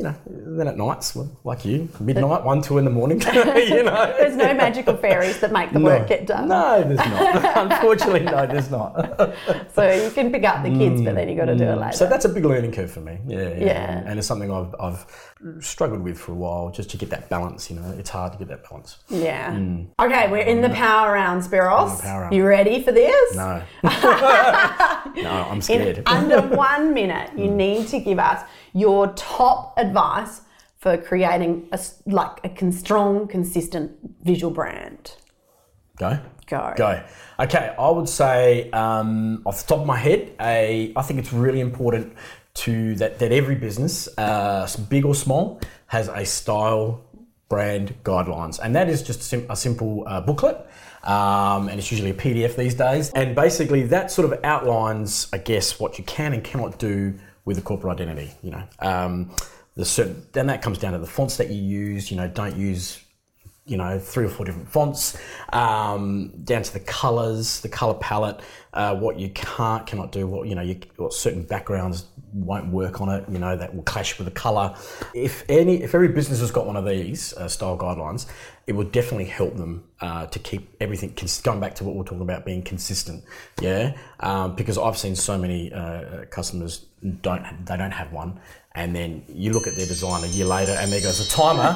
you 0.00 0.06
know, 0.06 0.14
then 0.56 0.66
at 0.66 0.78
nights, 0.78 1.14
like 1.44 1.62
you, 1.66 1.86
midnight, 2.00 2.42
one, 2.42 2.62
two 2.62 2.78
in 2.78 2.86
the 2.86 2.90
morning, 2.90 3.20
you 3.34 3.82
know. 3.82 4.14
There's 4.18 4.34
no 4.34 4.54
magical 4.54 4.96
fairies 4.96 5.40
that 5.40 5.52
make 5.52 5.74
the 5.74 5.80
work 5.80 6.08
get 6.08 6.26
done. 6.26 6.48
No, 6.48 6.82
there's 6.82 6.98
not. 6.98 7.56
Unfortunately, 7.72 8.20
no, 8.20 8.46
there's 8.46 8.70
not. 8.70 9.36
So 9.74 9.90
you 9.90 10.10
can 10.10 10.32
pick 10.32 10.44
up 10.44 10.62
the 10.62 10.70
kids, 10.70 11.02
but 11.02 11.14
then 11.14 11.28
you've 11.28 11.38
got 11.38 11.46
to 11.46 11.56
do 11.56 11.64
it 11.64 11.76
mm. 11.76 11.80
later. 11.80 11.96
So 11.96 12.06
that's 12.06 12.24
a 12.24 12.28
big 12.28 12.44
learning 12.44 12.72
curve 12.72 12.90
for 12.90 13.00
me. 13.00 13.18
Yeah, 13.26 13.48
yeah. 13.50 13.64
Yeah. 13.64 14.02
And, 14.06 14.18
it's 14.18 14.26
something 14.26 14.50
I've, 14.50 14.74
I've 14.80 15.06
struggled 15.60 16.02
with 16.02 16.18
for 16.18 16.32
a 16.32 16.34
while, 16.34 16.70
just 16.70 16.90
to 16.90 16.96
get 16.96 17.10
that 17.10 17.28
balance. 17.28 17.70
You 17.70 17.76
know, 17.76 17.94
it's 17.98 18.10
hard 18.10 18.32
to 18.32 18.38
get 18.38 18.48
that 18.48 18.68
balance. 18.68 18.98
yeah. 19.08 19.52
Mm. 19.52 19.88
Okay, 20.00 20.30
we're 20.30 20.38
in 20.38 20.60
the 20.62 20.68
mm. 20.68 20.74
power 20.74 21.12
rounds, 21.12 21.46
Spiros. 21.46 21.98
the 21.98 22.02
power 22.02 22.22
round. 22.22 22.34
You 22.34 22.46
ready 22.46 22.82
for 22.82 22.92
this? 22.92 23.36
No, 23.36 23.62
no, 25.16 25.30
I'm 25.50 25.60
scared. 25.60 25.98
In 25.98 26.06
under 26.06 26.40
one 26.40 26.94
minute, 26.94 27.30
you 27.36 27.50
need 27.50 27.88
to 27.88 28.00
give 28.00 28.18
us 28.18 28.42
your 28.72 29.08
top 29.14 29.74
advice 29.76 30.42
for 30.80 30.96
creating 30.96 31.68
a 31.72 31.80
like 32.06 32.44
a 32.44 32.72
strong, 32.72 33.28
consistent 33.28 33.92
visual 34.22 34.52
brand? 34.52 35.16
Go. 35.96 36.18
Go. 36.46 36.74
Go. 36.76 37.02
Okay, 37.38 37.74
I 37.78 37.90
would 37.90 38.08
say 38.08 38.70
um, 38.70 39.42
off 39.44 39.62
the 39.62 39.68
top 39.68 39.80
of 39.80 39.86
my 39.86 39.96
head, 39.96 40.32
a, 40.40 40.92
I 40.96 41.02
think 41.02 41.20
it's 41.20 41.32
really 41.32 41.60
important 41.60 42.14
to 42.54 42.94
that, 42.96 43.18
that 43.20 43.30
every 43.30 43.54
business, 43.54 44.08
uh, 44.18 44.68
big 44.88 45.04
or 45.04 45.14
small, 45.14 45.60
has 45.86 46.08
a 46.08 46.24
style 46.24 47.04
brand 47.48 47.94
guidelines, 48.02 48.58
and 48.62 48.74
that 48.74 48.88
is 48.88 49.02
just 49.02 49.20
a, 49.20 49.24
sim- 49.24 49.46
a 49.48 49.56
simple 49.56 50.04
uh, 50.06 50.20
booklet. 50.20 50.66
Um, 51.02 51.68
and 51.68 51.78
it's 51.78 51.90
usually 51.90 52.10
a 52.10 52.14
PDF 52.14 52.56
these 52.56 52.74
days. 52.74 53.10
And 53.10 53.34
basically, 53.34 53.84
that 53.84 54.10
sort 54.10 54.30
of 54.30 54.38
outlines, 54.44 55.28
I 55.32 55.38
guess, 55.38 55.80
what 55.80 55.98
you 55.98 56.04
can 56.04 56.32
and 56.32 56.44
cannot 56.44 56.78
do 56.78 57.14
with 57.44 57.58
a 57.58 57.62
corporate 57.62 57.98
identity. 58.00 58.32
You 58.42 58.50
know, 58.52 58.62
um, 58.80 59.30
the 59.76 59.84
certain 59.84 60.26
then 60.32 60.46
that 60.48 60.62
comes 60.62 60.78
down 60.78 60.92
to 60.92 60.98
the 60.98 61.06
fonts 61.06 61.36
that 61.38 61.50
you 61.50 61.62
use. 61.62 62.10
You 62.10 62.16
know, 62.16 62.28
don't 62.28 62.56
use 62.56 63.02
you 63.66 63.76
know 63.76 63.98
three 63.98 64.24
or 64.24 64.28
four 64.28 64.46
different 64.46 64.68
fonts 64.68 65.16
um, 65.52 66.32
down 66.44 66.62
to 66.62 66.72
the 66.72 66.80
colors 66.80 67.60
the 67.60 67.68
color 67.68 67.94
palette 67.94 68.40
uh, 68.72 68.94
what 68.94 69.18
you 69.18 69.28
can't 69.30 69.86
cannot 69.86 70.12
do 70.12 70.26
what 70.26 70.48
you 70.48 70.54
know 70.54 70.62
you, 70.62 70.78
what 70.96 71.12
certain 71.12 71.42
backgrounds 71.42 72.06
won't 72.32 72.68
work 72.72 73.00
on 73.00 73.08
it 73.08 73.24
you 73.28 73.38
know 73.38 73.56
that 73.56 73.74
will 73.74 73.82
clash 73.82 74.18
with 74.18 74.24
the 74.24 74.30
color 74.32 74.74
if 75.14 75.44
any 75.48 75.82
if 75.82 75.94
every 75.94 76.08
business 76.08 76.40
has 76.40 76.50
got 76.50 76.66
one 76.66 76.76
of 76.76 76.86
these 76.86 77.32
uh, 77.34 77.48
style 77.48 77.76
guidelines 77.76 78.26
it 78.66 78.72
will 78.72 78.84
definitely 78.84 79.24
help 79.24 79.56
them 79.56 79.84
uh, 80.00 80.26
to 80.26 80.38
keep 80.38 80.74
everything 80.80 81.12
cons- 81.14 81.40
going 81.40 81.58
back 81.58 81.74
to 81.74 81.84
what 81.84 81.96
we're 81.96 82.04
talking 82.04 82.22
about 82.22 82.44
being 82.44 82.62
consistent 82.62 83.22
yeah? 83.60 83.96
Um, 84.20 84.54
because 84.54 84.78
i've 84.78 84.96
seen 84.96 85.16
so 85.16 85.36
many 85.36 85.72
uh, 85.72 86.24
customers 86.30 86.86
don't 87.22 87.66
they 87.66 87.76
don't 87.76 87.92
have 87.92 88.12
one 88.12 88.40
and 88.74 88.94
then 88.94 89.22
you 89.28 89.52
look 89.52 89.66
at 89.66 89.74
their 89.74 89.86
design 89.86 90.22
a 90.22 90.28
year 90.28 90.46
later 90.46 90.72
and 90.72 90.92
there 90.92 91.00
goes 91.00 91.18
a 91.20 91.28
timer 91.28 91.74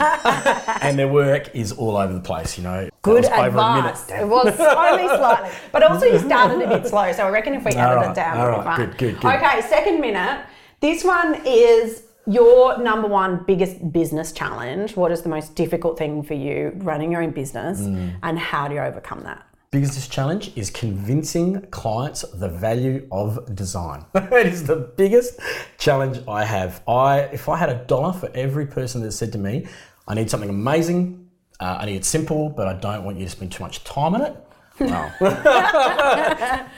and 0.83 0.97
their 0.99 1.09
work 1.09 1.55
is 1.55 1.73
all 1.73 1.97
over 1.97 2.13
the 2.13 2.21
place, 2.21 2.57
you 2.57 2.63
know. 2.65 2.89
Good 3.03 3.25
That 3.25 3.47
over 3.47 3.59
a 3.59 3.75
minute. 3.75 3.91
advice. 3.91 4.11
It 4.11 4.29
was 4.29 4.47
only 4.61 5.09
slightly, 5.09 5.51
but 5.73 5.83
also 5.83 6.07
you 6.07 6.19
started 6.21 6.63
a 6.63 6.69
bit 6.69 6.87
slow. 6.89 7.11
So 7.13 7.27
I 7.27 7.31
reckon 7.31 7.55
if 7.55 7.65
we 7.65 7.73
edited 7.73 7.97
right, 7.97 8.11
it 8.11 8.15
down, 8.15 8.39
all 8.39 8.63
right, 8.65 8.77
good, 8.77 8.97
good, 8.97 9.21
good. 9.21 9.35
Okay, 9.35 9.61
second 9.63 10.01
minute. 10.01 10.47
This 10.81 11.03
one 11.05 11.41
is 11.45 12.05
your 12.27 12.79
number 12.79 13.09
one 13.09 13.43
biggest 13.47 13.93
business 13.93 14.33
challenge. 14.33 14.97
What 14.97 15.11
is 15.13 15.23
the 15.23 15.29
most 15.29 15.55
difficult 15.57 15.99
thing 15.99 16.23
for 16.23 16.35
you 16.35 16.73
running 16.77 17.11
your 17.13 17.23
own 17.23 17.31
business, 17.33 17.81
Mm. 17.81 18.13
and 18.23 18.39
how 18.39 18.69
do 18.69 18.75
you 18.75 18.81
overcome 18.81 19.25
that? 19.25 19.43
Business 19.75 20.07
challenge 20.07 20.53
is 20.55 20.71
convincing 20.71 21.61
clients 21.73 22.23
the 22.23 22.49
value 22.49 23.09
of 23.11 23.57
design. 23.57 24.05
it 24.15 24.47
is 24.47 24.63
the 24.63 24.77
biggest 24.77 25.41
challenge 25.79 26.21
I 26.29 26.45
have. 26.45 26.81
I 26.87 27.23
if 27.33 27.49
I 27.49 27.57
had 27.57 27.71
a 27.71 27.85
dollar 27.87 28.13
for 28.13 28.31
every 28.37 28.67
person 28.67 29.03
that 29.03 29.11
said 29.11 29.33
to 29.33 29.39
me, 29.39 29.67
I 30.07 30.15
need 30.15 30.31
something 30.31 30.49
amazing, 30.49 31.29
uh, 31.59 31.79
I 31.81 31.87
need 31.87 31.97
it 31.97 32.05
simple, 32.05 32.51
but 32.51 32.69
I 32.69 32.75
don't 32.75 33.03
want 33.03 33.19
you 33.19 33.25
to 33.25 33.31
spend 33.33 33.51
too 33.51 33.65
much 33.65 33.83
time 33.83 34.15
on 34.15 34.23
it. 34.23 34.37
Well, 34.79 35.13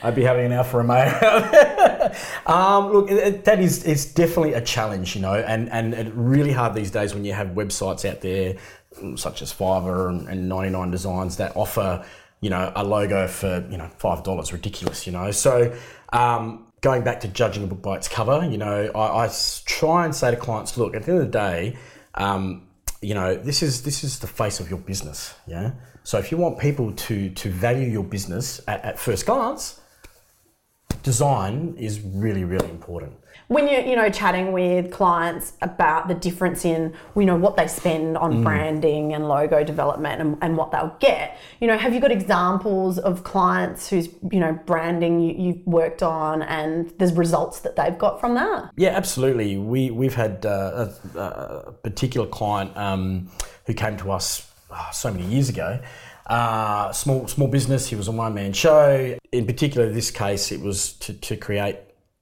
I'd 0.01 0.15
be 0.15 0.23
having 0.23 0.47
an 0.47 0.53
Alfa 0.53 0.77
Romeo. 0.77 2.13
um, 2.47 2.93
look, 2.93 3.11
it, 3.11 3.45
that 3.45 3.59
is 3.59 3.85
it's 3.85 4.05
definitely 4.05 4.53
a 4.53 4.61
challenge, 4.61 5.15
you 5.15 5.21
know, 5.21 5.35
and 5.35 5.69
and 5.69 5.93
really 6.15 6.51
hard 6.51 6.73
these 6.73 6.89
days 6.89 7.13
when 7.13 7.23
you 7.23 7.33
have 7.33 7.49
websites 7.49 8.09
out 8.09 8.21
there 8.21 8.55
mm, 8.99 9.19
such 9.19 9.43
as 9.43 9.53
Fiverr 9.53 10.09
and, 10.09 10.27
and 10.27 10.49
99 10.49 10.89
Designs 10.89 11.37
that 11.37 11.55
offer, 11.55 12.03
you 12.41 12.49
know, 12.49 12.71
a 12.75 12.83
logo 12.83 13.27
for 13.27 13.65
you 13.69 13.77
know 13.77 13.89
five 13.97 14.23
dollars, 14.23 14.53
ridiculous, 14.53 15.05
you 15.05 15.13
know. 15.13 15.31
So. 15.31 15.75
Um, 16.13 16.63
Going 16.81 17.03
back 17.03 17.21
to 17.21 17.27
judging 17.27 17.63
a 17.63 17.67
book 17.67 17.81
by 17.81 17.95
its 17.97 18.07
cover, 18.07 18.47
you 18.47 18.59
know, 18.59 18.91
I, 18.93 19.25
I 19.25 19.31
try 19.65 20.05
and 20.05 20.15
say 20.15 20.29
to 20.29 20.37
clients, 20.37 20.77
look, 20.77 20.95
at 20.95 21.03
the 21.03 21.11
end 21.11 21.21
of 21.21 21.25
the 21.25 21.31
day, 21.31 21.75
um, 22.13 22.67
you 23.01 23.15
know, 23.15 23.35
this 23.35 23.63
is 23.63 23.81
this 23.81 24.03
is 24.03 24.19
the 24.19 24.27
face 24.27 24.59
of 24.59 24.69
your 24.69 24.77
business, 24.77 25.33
yeah. 25.47 25.71
So 26.03 26.19
if 26.19 26.31
you 26.31 26.37
want 26.37 26.59
people 26.59 26.91
to 26.91 27.31
to 27.31 27.49
value 27.49 27.87
your 27.89 28.03
business 28.03 28.61
at, 28.67 28.85
at 28.85 28.99
first 28.99 29.25
glance, 29.25 29.81
design 31.07 31.73
is 31.77 32.01
really 32.01 32.43
really 32.43 32.69
important. 32.69 33.13
When 33.49 33.69
you're, 33.69 33.79
you 33.81 33.95
know, 33.95 34.09
chatting 34.09 34.51
with 34.51 34.91
clients 34.91 35.53
about 35.61 36.09
the 36.09 36.13
difference 36.15 36.65
in, 36.65 36.93
you 37.15 37.23
know, 37.23 37.37
what 37.37 37.55
they 37.55 37.67
spend 37.67 38.17
Mm. 38.17 38.21
on 38.21 38.43
branding 38.43 39.13
and 39.13 39.29
logo 39.29 39.63
development 39.63 40.19
and, 40.19 40.37
and 40.41 40.57
what 40.57 40.71
they'll 40.71 40.97
get, 40.99 41.37
you 41.61 41.67
know, 41.67 41.77
have 41.77 41.93
you 41.93 42.01
got 42.01 42.11
examples 42.11 42.99
of 42.99 43.23
clients 43.23 43.89
whose, 43.89 44.09
you 44.33 44.41
know, 44.41 44.59
branding 44.65 45.21
you, 45.21 45.33
you've 45.43 45.65
worked 45.65 46.03
on 46.03 46.41
and 46.41 46.91
there's 46.97 47.13
results 47.13 47.61
that 47.61 47.77
they've 47.77 47.97
got 47.97 48.19
from 48.19 48.35
that? 48.35 48.69
Yeah, 48.75 48.89
absolutely. 48.89 49.57
We 49.57 49.91
we've 49.91 50.15
had 50.15 50.45
uh, 50.45 50.89
a, 51.15 51.19
a 51.19 51.71
particular 51.71 52.27
client 52.27 52.75
um, 52.75 53.29
who 53.65 53.73
came 53.73 53.95
to 53.97 54.11
us 54.11 54.51
oh, 54.71 54.89
so 54.91 55.09
many 55.09 55.25
years 55.25 55.47
ago. 55.47 55.79
Uh, 56.27 56.91
small 56.91 57.27
small 57.27 57.47
business. 57.47 57.87
He 57.87 57.95
was 57.95 58.07
a 58.07 58.11
one 58.11 58.33
man 58.33 58.53
show. 58.53 59.17
In 59.31 59.45
particular, 59.45 59.89
this 59.89 60.11
case, 60.11 60.51
it 60.51 60.59
was 60.59 60.93
to, 60.93 61.13
to 61.13 61.37
create 61.37 61.77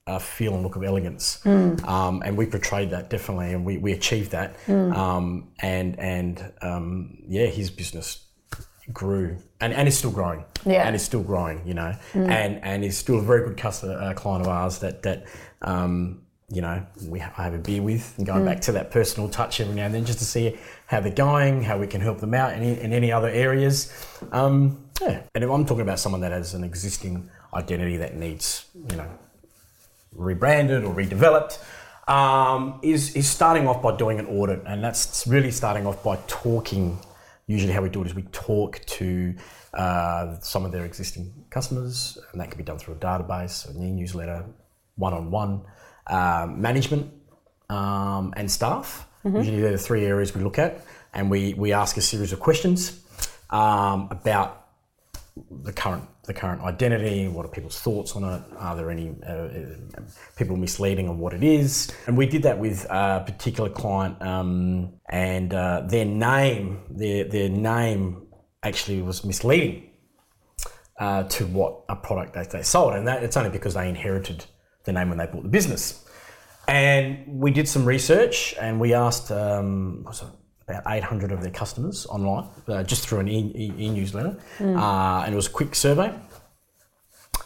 a 0.07 0.19
feel 0.19 0.53
and 0.53 0.61
look 0.61 0.75
of 0.75 0.83
elegance, 0.83 1.43
um, 1.45 2.21
and 2.23 2.37
we 2.37 2.45
portrayed 2.45 2.91
that 2.91 3.09
definitely, 3.09 3.51
and 3.53 3.65
we, 3.65 3.79
we 3.79 3.91
achieved 3.93 4.31
that. 4.31 4.55
Um, 4.69 5.49
and 5.59 5.99
and 5.99 6.53
um, 6.61 7.17
yeah, 7.27 7.47
his 7.47 7.71
business 7.71 8.23
grew 8.93 9.37
and, 9.59 9.73
and 9.73 9.87
is 9.87 9.97
still 9.97 10.11
growing. 10.11 10.45
Yeah. 10.63 10.85
and 10.85 10.95
is 10.95 11.03
still 11.03 11.23
growing. 11.23 11.65
You 11.65 11.73
know, 11.73 11.95
and 12.13 12.63
and 12.63 12.85
is 12.85 12.97
still 12.97 13.17
a 13.17 13.23
very 13.23 13.47
good 13.47 13.57
customer 13.57 13.99
uh, 13.99 14.13
client 14.13 14.43
of 14.43 14.47
ours 14.47 14.79
that 14.79 15.01
that. 15.01 15.25
Um, 15.61 16.21
you 16.49 16.61
know, 16.61 16.85
we 17.07 17.19
I 17.19 17.43
have 17.43 17.53
a 17.53 17.57
beer 17.57 17.81
with, 17.81 18.13
and 18.17 18.25
going 18.25 18.45
back 18.45 18.61
to 18.61 18.71
that 18.73 18.91
personal 18.91 19.29
touch 19.29 19.59
every 19.59 19.73
now 19.73 19.85
and 19.85 19.95
then, 19.95 20.05
just 20.05 20.19
to 20.19 20.25
see 20.25 20.57
how 20.85 20.99
they're 20.99 21.11
going, 21.11 21.63
how 21.63 21.77
we 21.79 21.87
can 21.87 22.01
help 22.01 22.19
them 22.19 22.35
out 22.35 22.53
in, 22.53 22.61
in 22.63 22.93
any 22.93 23.11
other 23.11 23.29
areas. 23.29 23.91
Um, 24.31 24.83
yeah, 25.01 25.23
and 25.33 25.43
if 25.43 25.49
I'm 25.49 25.65
talking 25.65 25.81
about 25.81 25.99
someone 25.99 26.21
that 26.21 26.31
has 26.31 26.53
an 26.53 26.63
existing 26.63 27.29
identity 27.53 27.97
that 27.97 28.15
needs, 28.15 28.65
you 28.91 28.95
know, 28.95 29.09
rebranded 30.11 30.83
or 30.83 30.93
redeveloped, 30.93 31.57
um, 32.07 32.79
is 32.83 33.15
is 33.15 33.27
starting 33.27 33.67
off 33.67 33.81
by 33.81 33.97
doing 33.97 34.19
an 34.19 34.27
audit, 34.27 34.61
and 34.67 34.83
that's 34.83 35.25
really 35.25 35.51
starting 35.51 35.87
off 35.87 36.03
by 36.03 36.17
talking. 36.27 36.99
Usually, 37.47 37.73
how 37.73 37.81
we 37.81 37.89
do 37.89 38.01
it 38.01 38.07
is 38.07 38.15
we 38.15 38.23
talk 38.31 38.81
to 38.85 39.35
uh, 39.73 40.39
some 40.41 40.63
of 40.63 40.71
their 40.71 40.85
existing 40.85 41.33
customers, 41.49 42.19
and 42.31 42.41
that 42.41 42.49
can 42.51 42.57
be 42.59 42.63
done 42.63 42.77
through 42.77 42.95
a 42.95 42.97
database, 42.97 43.67
an 43.67 43.81
e-newsletter, 43.83 44.45
one-on-one 44.95 45.61
um, 46.07 46.61
management 46.61 47.11
um, 47.69 48.33
and 48.37 48.49
staff. 48.49 49.07
Usually, 49.23 49.59
they're 49.59 49.71
the 49.71 49.77
three 49.77 50.05
areas 50.05 50.35
we 50.35 50.41
look 50.43 50.59
at, 50.59 50.85
and 51.13 51.31
we 51.31 51.55
we 51.55 51.73
ask 51.73 51.97
a 51.97 52.01
series 52.01 52.31
of 52.31 52.39
questions 52.39 53.01
um, 53.49 54.07
about 54.11 54.67
the 55.63 55.73
current 55.73 56.03
the 56.25 56.33
current 56.33 56.61
identity. 56.61 57.27
What 57.27 57.45
are 57.45 57.49
people's 57.49 57.79
thoughts 57.79 58.15
on 58.15 58.23
it? 58.23 58.43
Are 58.57 58.75
there 58.75 58.91
any 58.91 59.15
uh, 59.27 59.31
uh, 59.31 60.01
people 60.37 60.57
misleading 60.57 61.09
on 61.09 61.17
what 61.17 61.33
it 61.33 61.43
is? 61.43 61.91
And 62.07 62.17
we 62.17 62.25
did 62.25 62.43
that 62.43 62.59
with 62.59 62.85
a 62.89 63.23
particular 63.25 63.69
client, 63.69 64.21
um, 64.21 64.93
and 65.09 65.53
uh, 65.53 65.81
their 65.85 66.05
name 66.05 66.81
their 66.89 67.23
their 67.23 67.49
name 67.49 68.27
actually 68.63 69.01
was 69.01 69.23
misleading 69.23 69.89
uh, 70.99 71.23
to 71.23 71.45
what 71.47 71.83
a 71.89 71.95
product 71.95 72.33
that 72.33 72.51
they 72.51 72.63
sold, 72.63 72.93
and 72.93 73.07
that 73.07 73.23
it's 73.23 73.37
only 73.37 73.49
because 73.49 73.73
they 73.73 73.89
inherited 73.89 74.45
the 74.85 74.93
name 74.93 75.09
when 75.09 75.17
they 75.17 75.25
bought 75.25 75.43
the 75.43 75.49
business. 75.49 76.03
And 76.67 77.39
we 77.41 77.51
did 77.51 77.67
some 77.67 77.85
research, 77.85 78.55
and 78.59 78.79
we 78.79 78.93
asked 78.93 79.31
um, 79.31 80.05
about 80.67 80.83
800 80.87 81.31
of 81.31 81.41
their 81.41 81.51
customers 81.51 82.07
online, 82.07 82.47
uh, 82.67 82.83
just 82.83 83.07
through 83.07 83.19
an 83.19 83.27
e- 83.27 83.51
e- 83.55 83.73
e-newsletter, 83.85 84.35
uh, 84.59 85.23
and 85.23 85.33
it 85.33 85.35
was 85.35 85.47
a 85.47 85.51
quick 85.51 85.75
survey. 85.75 86.11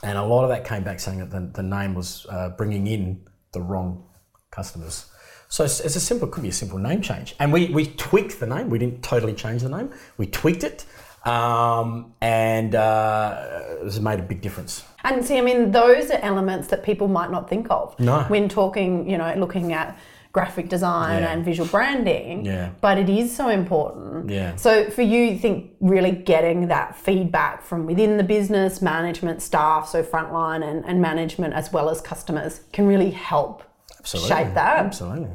And 0.04 0.18
a 0.18 0.24
lot 0.24 0.44
of 0.44 0.50
that 0.50 0.64
came 0.64 0.84
back 0.84 1.00
saying 1.02 1.20
that 1.20 1.32
the, 1.32 1.42
the 1.54 1.64
name 1.64 1.94
was 1.96 2.26
uh, 2.30 2.50
bringing 2.50 2.88
in 2.88 3.28
the 3.52 3.62
wrong 3.62 4.06
customers. 4.52 5.08
So 5.50 5.66
it's, 5.66 5.82
it's 5.82 5.98
a 5.98 6.00
simple, 6.00 6.28
it 6.30 6.32
could 6.32 6.44
be 6.44 6.50
a 6.50 6.54
simple 6.54 6.78
name 6.78 7.02
change. 7.02 7.36
And 7.40 7.52
we, 7.52 7.68
we 7.68 7.88
tweaked 7.88 8.40
the 8.40 8.46
name. 8.48 8.70
We 8.70 8.80
didn't 8.80 9.04
totally 9.04 9.34
change 9.34 9.64
the 9.64 9.70
name. 9.70 9.92
We 10.18 10.28
tweaked 10.28 10.64
it, 10.64 10.86
um, 11.26 12.14
and 12.22 12.76
uh, 12.76 13.46
it 13.84 14.02
made 14.02 14.20
a 14.20 14.24
big 14.24 14.42
difference. 14.42 14.84
And 15.04 15.24
see, 15.26 15.38
I 15.38 15.42
mean, 15.42 15.72
those 15.72 16.10
are 16.12 16.20
elements 16.22 16.68
that 16.70 16.84
people 16.84 17.08
might 17.08 17.32
not 17.32 17.50
think 17.50 17.68
of 17.70 17.98
No. 18.00 18.22
when 18.28 18.50
talking, 18.50 19.10
you 19.10 19.18
know, 19.18 19.34
looking 19.38 19.74
at 19.74 19.98
graphic 20.32 20.70
design 20.70 21.24
Yeah. 21.24 21.32
and 21.32 21.44
visual 21.44 21.68
branding. 21.68 22.46
Yeah. 22.46 22.70
But 22.82 22.98
it 23.00 23.10
is 23.10 23.36
so 23.36 23.50
important. 23.50 24.30
Yeah. 24.30 24.56
So 24.58 24.90
for 24.92 25.02
you, 25.02 25.22
you 25.24 25.38
think 25.40 25.72
really 25.80 26.12
getting 26.12 26.68
that 26.68 26.96
feedback 26.96 27.64
from 27.64 27.86
within 27.88 28.18
the 28.18 28.24
business, 28.24 28.82
management, 28.82 29.42
staff, 29.42 29.88
so 29.90 30.04
frontline 30.04 30.64
and, 30.64 30.86
and 30.86 31.02
management 31.02 31.54
as 31.56 31.74
well 31.74 31.90
as 31.90 32.00
customers 32.02 32.62
can 32.74 32.86
really 32.88 33.10
help 33.10 33.64
Absolutely. 33.98 34.30
shape 34.30 34.54
that. 34.54 34.86
Absolutely. 34.86 35.30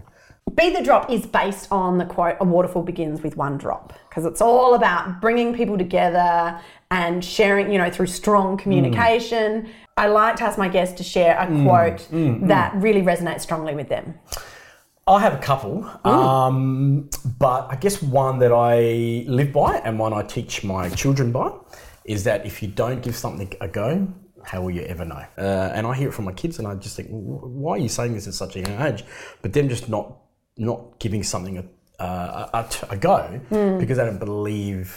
Be 0.57 0.71
the 0.71 0.83
Drop 0.83 1.11
is 1.11 1.27
based 1.27 1.69
on 1.73 1.99
the 1.99 2.05
quote, 2.05 2.37
a 2.41 2.45
waterfall 2.45 2.83
begins 2.83 3.23
with 3.23 3.37
one 3.37 3.59
drop, 3.59 3.93
because 4.09 4.25
it's 4.25 4.41
all 4.41 4.75
about 4.75 5.21
bringing 5.21 5.55
people 5.55 5.77
together 5.77 6.61
and 6.91 7.25
sharing, 7.25 7.73
you 7.73 7.79
know, 7.79 7.91
through 7.91 8.07
strong 8.07 8.57
mm. 8.57 8.61
communication. 8.61 9.69
I 9.97 10.07
like 10.07 10.37
to 10.37 10.45
ask 10.45 10.59
my 10.59 10.69
guests 10.69 10.97
to 10.99 11.03
share 11.03 11.37
a 11.39 11.47
mm. 11.47 11.65
quote 11.65 12.09
mm. 12.11 12.47
that 12.49 12.75
really 12.77 13.03
resonates 13.03 13.41
strongly 13.41 13.75
with 13.75 13.89
them. 13.89 14.15
I 15.07 15.21
have 15.21 15.35
a 15.35 15.39
couple, 15.39 15.85
um, 16.05 17.11
but 17.39 17.67
I 17.71 17.77
guess 17.77 18.01
one 18.01 18.39
that 18.39 18.53
I 18.53 19.25
live 19.29 19.53
by 19.53 19.77
and 19.79 19.99
one 19.99 20.15
I 20.15 20.23
teach 20.23 20.65
my 20.65 20.89
children 20.91 21.31
by 21.31 21.53
is 22.05 22.25
that 22.25 22.47
if 22.47 22.63
you 22.63 22.69
don't 22.69 23.03
give 23.03 23.17
something 23.17 23.53
a 23.61 23.69
go, 23.69 24.09
how 24.45 24.63
will 24.63 24.71
you 24.71 24.83
ever 24.83 25.05
know? 25.05 25.25
Uh, 25.37 25.73
and 25.75 25.87
I 25.87 25.95
hear 25.95 26.09
it 26.09 26.13
from 26.13 26.27
my 26.27 26.33
kids, 26.33 26.59
and 26.59 26.69
I 26.69 26.75
just 26.77 26.97
think, 26.97 27.09
why 27.11 27.75
are 27.75 27.79
you 27.79 27.89
saying 27.89 28.15
this 28.15 28.27
at 28.27 28.35
such 28.35 28.57
a 28.57 28.61
young 28.61 28.81
age? 28.81 29.05
But 29.43 29.53
them 29.53 29.69
just 29.69 29.89
not 29.89 30.17
not 30.57 30.99
giving 30.99 31.23
something 31.23 31.59
a, 31.59 31.65
a, 32.03 32.51
a, 32.55 32.67
a 32.91 32.97
go 32.97 33.19
Hmm. 33.49 33.79
because 33.79 33.97
they 33.99 34.05
don't 34.05 34.19
believe 34.19 34.97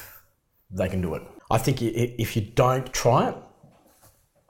they 0.72 0.88
can 0.90 1.02
do 1.02 1.16
it. 1.16 1.24
I 1.50 1.58
think 1.58 1.82
if 1.82 2.36
you 2.36 2.42
don't 2.44 2.92
try 2.94 3.30
it, 3.30 3.36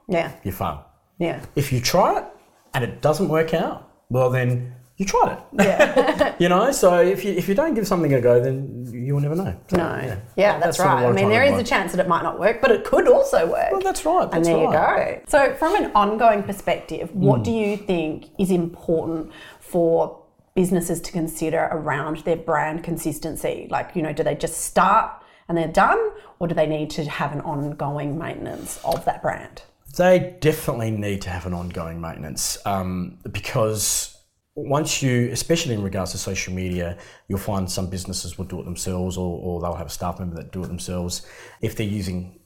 Yeah. 0.08 0.32
you 0.44 0.52
fail. 0.52 0.86
Yeah. 1.20 1.42
If 1.56 1.72
you 1.72 1.80
try 1.80 2.20
it 2.20 2.26
and 2.74 2.84
it 2.84 3.02
doesn't 3.02 3.30
work 3.30 3.54
out, 3.54 3.90
well 4.10 4.30
then 4.30 4.74
you 4.98 5.06
tried 5.06 5.34
it. 5.34 5.40
Yeah. 5.54 6.36
you 6.40 6.50
know, 6.50 6.72
so 6.72 7.00
if 7.02 7.24
you 7.24 7.32
if 7.34 7.48
you 7.48 7.54
don't 7.54 7.76
give 7.76 7.88
something 7.88 8.12
a 8.14 8.20
go, 8.22 8.40
then 8.42 8.88
you'll 8.92 9.20
never 9.20 9.36
know. 9.36 9.56
So, 9.68 9.78
No. 9.78 10.18
Yeah, 10.36 10.58
that's, 10.60 10.78
sort 10.78 10.90
of 10.90 10.96
right. 10.96 11.06
I 11.06 11.12
mean, 11.12 11.30
there 11.30 11.44
is 11.44 11.58
a 11.60 11.64
chance 11.64 11.92
that 11.92 12.00
it 12.04 12.08
might 12.10 12.24
not 12.24 12.40
work, 12.40 12.62
but 12.62 12.72
it 12.72 12.84
could 12.84 13.08
also 13.08 13.46
work. 13.46 13.72
Well, 13.72 13.82
that's 13.82 14.04
right. 14.06 14.24
and 14.24 14.32
That's 14.34 14.48
there 14.48 14.58
right. 14.68 15.10
you 15.10 15.16
go. 15.18 15.22
So, 15.28 15.54
from 15.54 15.76
an 15.76 15.92
ongoing 15.94 16.42
perspective, 16.44 17.14
what 17.14 17.42
Mm. 17.42 17.44
do 17.44 17.52
you 17.52 17.78
think 17.78 18.26
is 18.40 18.50
important 18.50 19.32
for 19.60 20.24
businesses 20.58 21.00
to 21.00 21.12
consider 21.12 21.70
around 21.72 22.18
their 22.26 22.36
brand 22.36 22.84
consistency? 22.84 23.68
Like, 23.70 23.96
you 23.96 24.02
know, 24.02 24.12
do 24.12 24.24
they 24.24 24.34
just 24.34 24.62
start 24.62 25.24
and 25.48 25.56
they're 25.56 25.68
done, 25.68 26.00
or 26.40 26.48
do 26.48 26.56
they 26.56 26.66
need 26.66 26.90
to 26.90 27.06
have 27.06 27.32
an 27.32 27.42
ongoing 27.42 28.18
maintenance 28.18 28.80
of 28.84 29.06
that 29.06 29.22
brand? 29.22 29.62
They 29.96 30.36
definitely 30.42 30.92
need 30.92 31.22
to 31.22 31.30
have 31.30 31.46
an 31.46 31.54
ongoing 31.54 32.02
maintenance 32.02 32.58
um, 32.66 33.20
because 33.32 34.18
once 34.56 35.04
you, 35.04 35.30
especially 35.32 35.76
in 35.76 35.84
regards 35.84 36.12
to 36.14 36.18
social 36.18 36.54
media, 36.54 36.98
you'll 37.28 37.38
find 37.38 37.72
some 37.72 37.88
businesses 37.88 38.40
will 38.40 38.46
do 38.46 38.60
it 38.60 38.66
themselves 38.66 39.16
or, 39.16 39.40
or 39.40 39.62
they'll 39.62 39.76
have 39.76 39.88
a 39.88 39.92
staff 39.92 40.20
member 40.20 40.36
that 40.36 40.52
do 40.52 40.64
it 40.64 40.68
themselves. 40.68 41.26
If 41.62 41.76
they're 41.76 41.86
using 41.86 42.37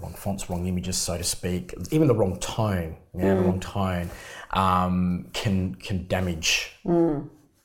wrong 0.00 0.14
fonts, 0.14 0.48
wrong 0.50 0.66
images, 0.66 0.96
so 0.96 1.16
to 1.16 1.24
speak, 1.24 1.74
even 1.90 2.08
the 2.08 2.14
wrong 2.14 2.38
tone, 2.38 2.96
yeah, 3.16 3.34
the 3.34 3.42
wrong 3.42 3.60
tone 3.60 4.10
um, 4.52 5.28
can 5.32 5.74
can 5.74 6.06
damage 6.06 6.72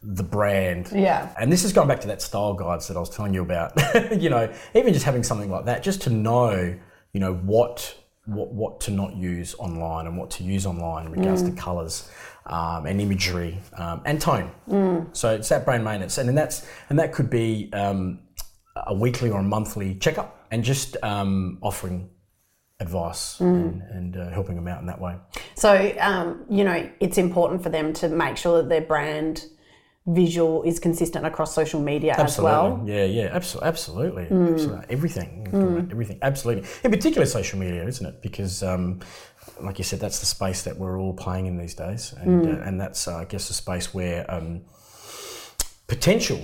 the 0.05 0.23
brand. 0.23 0.91
Yeah. 0.93 1.33
And 1.39 1.51
this 1.51 1.63
is 1.63 1.73
going 1.73 1.87
back 1.87 2.01
to 2.01 2.07
that 2.07 2.21
style 2.21 2.53
guides 2.53 2.87
that 2.87 2.97
I 2.97 2.99
was 2.99 3.09
telling 3.09 3.33
you 3.33 3.41
about. 3.41 3.73
you 4.11 4.29
know, 4.29 4.51
even 4.73 4.93
just 4.93 5.05
having 5.05 5.23
something 5.23 5.49
like 5.49 5.65
that, 5.65 5.83
just 5.83 6.01
to 6.03 6.09
know, 6.09 6.77
you 7.13 7.19
know, 7.19 7.33
what 7.33 7.95
what 8.25 8.51
what 8.53 8.79
to 8.81 8.91
not 8.91 9.15
use 9.15 9.55
online 9.59 10.07
and 10.07 10.17
what 10.17 10.31
to 10.31 10.43
use 10.43 10.65
online 10.65 11.07
in 11.07 11.11
regards 11.11 11.43
to 11.43 11.51
colours 11.51 12.09
um, 12.47 12.85
and 12.85 12.99
imagery 13.01 13.59
um, 13.77 14.01
and 14.05 14.19
tone. 14.21 14.51
So 15.13 15.33
it's 15.33 15.49
that 15.49 15.65
brand 15.65 15.83
maintenance, 15.83 16.17
and 16.17 16.27
then 16.27 16.35
that's 16.35 16.67
and 16.89 16.99
that 16.99 17.13
could 17.13 17.29
be 17.29 17.69
um, 17.73 18.19
a 18.75 18.93
weekly 18.93 19.29
or 19.29 19.39
a 19.39 19.43
monthly 19.43 19.95
checkup, 19.95 20.45
and 20.51 20.63
just 20.63 20.97
um, 21.03 21.57
offering 21.61 22.09
advice 22.85 23.39
and, 23.39 23.81
and 23.97 24.11
uh, 24.17 24.29
helping 24.37 24.55
them 24.59 24.67
out 24.71 24.79
in 24.83 24.87
that 24.87 25.01
way. 25.05 25.15
So, 25.55 25.71
um, 25.99 26.45
you 26.57 26.63
know, 26.67 26.79
it's 26.99 27.17
important 27.17 27.63
for 27.63 27.69
them 27.77 27.93
to 27.93 28.05
make 28.09 28.37
sure 28.37 28.55
that 28.61 28.69
their 28.69 28.85
brand 28.93 29.45
visual 30.07 30.61
is 30.63 30.79
consistent 30.79 31.25
across 31.25 31.51
social 31.61 31.81
media 31.91 32.13
as 32.17 32.39
well. 32.39 32.77
Mm. 32.77 32.87
Yeah, 32.87 33.05
yeah, 33.19 33.29
absolutely, 33.33 33.69
absolutely, 33.69 34.23
absolutely. 34.23 34.85
everything, 34.89 35.31
everything, 35.91 36.19
absolutely. 36.21 36.63
In 36.83 36.91
particular, 36.91 37.25
social 37.25 37.57
media, 37.65 37.83
isn't 37.91 38.05
it? 38.05 38.21
Because, 38.21 38.61
um, 38.71 38.99
like 39.67 39.77
you 39.79 39.83
said, 39.83 39.99
that's 39.99 40.19
the 40.19 40.27
space 40.37 40.61
that 40.67 40.77
we're 40.77 40.99
all 41.01 41.13
playing 41.13 41.47
in 41.47 41.57
these 41.57 41.75
days, 41.85 42.13
and 42.21 42.45
Mm. 42.45 42.53
uh, 42.53 42.67
and 42.67 42.79
that's, 42.79 43.07
uh, 43.07 43.17
I 43.23 43.25
guess, 43.25 43.49
a 43.49 43.53
space 43.53 43.87
where 43.95 44.19
um, 44.35 44.61
potential 45.87 46.41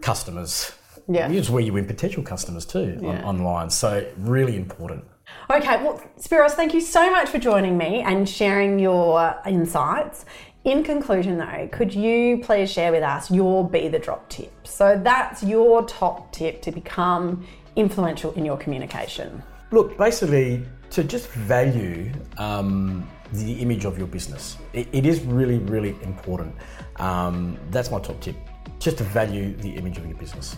customers. 0.00 0.72
Mm. 1.08 1.14
Yeah. 1.16 1.30
It's 1.30 1.50
where 1.50 1.64
you 1.66 1.72
win 1.72 1.86
potential 1.86 2.22
customers 2.22 2.64
too 2.66 3.00
on, 3.02 3.24
online. 3.24 3.70
So 3.70 4.06
really 4.18 4.56
important. 4.56 5.04
Okay, 5.50 5.82
well, 5.82 6.02
Spiros, 6.18 6.52
thank 6.52 6.72
you 6.72 6.80
so 6.80 7.10
much 7.10 7.28
for 7.28 7.38
joining 7.38 7.76
me 7.76 8.00
and 8.00 8.28
sharing 8.28 8.78
your 8.78 9.34
insights. 9.46 10.24
In 10.64 10.84
conclusion, 10.84 11.38
though, 11.38 11.68
could 11.72 11.92
you 11.92 12.38
please 12.38 12.70
share 12.70 12.92
with 12.92 13.02
us 13.02 13.30
your 13.30 13.68
Be 13.68 13.88
the 13.88 13.98
Drop 13.98 14.28
tip? 14.28 14.52
So 14.66 14.98
that's 15.02 15.42
your 15.42 15.84
top 15.86 16.32
tip 16.32 16.62
to 16.62 16.70
become 16.70 17.44
influential 17.74 18.32
in 18.32 18.44
your 18.44 18.56
communication. 18.56 19.42
Look, 19.72 19.98
basically, 19.98 20.64
to 20.90 21.02
just 21.02 21.28
value 21.30 22.12
um, 22.38 23.08
the 23.32 23.54
image 23.54 23.84
of 23.84 23.98
your 23.98 24.06
business. 24.06 24.56
It, 24.72 24.86
it 24.92 25.04
is 25.04 25.20
really, 25.22 25.58
really 25.58 25.96
important. 26.02 26.54
Um, 26.96 27.58
that's 27.70 27.90
my 27.90 27.98
top 27.98 28.20
tip. 28.20 28.36
Just 28.78 28.98
to 28.98 29.04
value 29.04 29.56
the 29.56 29.70
image 29.70 29.98
of 29.98 30.06
your 30.06 30.16
business. 30.16 30.56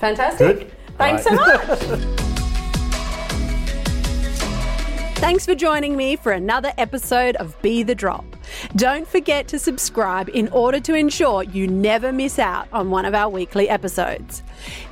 Fantastic. 0.00 0.58
Good. 0.58 0.74
Thanks 0.98 1.26
Right. 1.26 1.70
so 1.80 1.96
much. 1.96 2.38
Thanks 5.24 5.46
for 5.46 5.54
joining 5.54 5.96
me 5.96 6.16
for 6.16 6.32
another 6.32 6.74
episode 6.76 7.36
of 7.36 7.56
Be 7.62 7.82
the 7.82 7.94
Drop. 7.94 8.26
Don't 8.76 9.08
forget 9.08 9.48
to 9.48 9.58
subscribe 9.58 10.28
in 10.28 10.48
order 10.48 10.78
to 10.80 10.92
ensure 10.92 11.44
you 11.44 11.66
never 11.66 12.12
miss 12.12 12.38
out 12.38 12.68
on 12.74 12.90
one 12.90 13.06
of 13.06 13.14
our 13.14 13.30
weekly 13.30 13.70
episodes. 13.70 14.42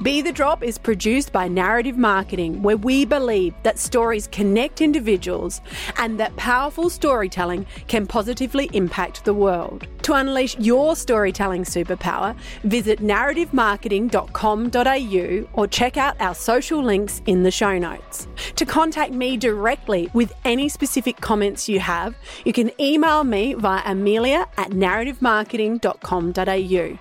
Be 0.00 0.22
the 0.22 0.32
Drop 0.32 0.62
is 0.62 0.78
produced 0.78 1.32
by 1.32 1.48
Narrative 1.48 1.98
Marketing, 1.98 2.62
where 2.62 2.78
we 2.78 3.04
believe 3.04 3.52
that 3.62 3.78
stories 3.78 4.26
connect 4.28 4.80
individuals 4.80 5.60
and 5.98 6.18
that 6.18 6.34
powerful 6.36 6.88
storytelling 6.88 7.66
can 7.86 8.06
positively 8.06 8.70
impact 8.72 9.26
the 9.26 9.34
world. 9.34 9.86
To 10.04 10.14
unleash 10.14 10.58
your 10.58 10.96
storytelling 10.96 11.64
superpower, 11.64 12.34
visit 12.64 13.00
narrativemarketing.com.au 13.00 15.60
or 15.60 15.66
check 15.66 15.98
out 15.98 16.18
our 16.20 16.34
social 16.34 16.82
links 16.82 17.20
in 17.26 17.42
the 17.42 17.50
show 17.50 17.76
notes. 17.76 18.28
To 18.56 18.64
contact 18.64 19.12
me 19.12 19.36
directly 19.36 20.08
with 20.12 20.32
any 20.44 20.68
specific 20.68 21.20
comments 21.20 21.68
you 21.68 21.78
have, 21.80 22.14
you 22.44 22.52
can 22.52 22.70
email 22.80 23.24
me 23.24 23.54
via 23.54 23.82
amelia 23.84 24.46
at 24.56 24.70
narrativemarketing.com.au. 24.70 26.98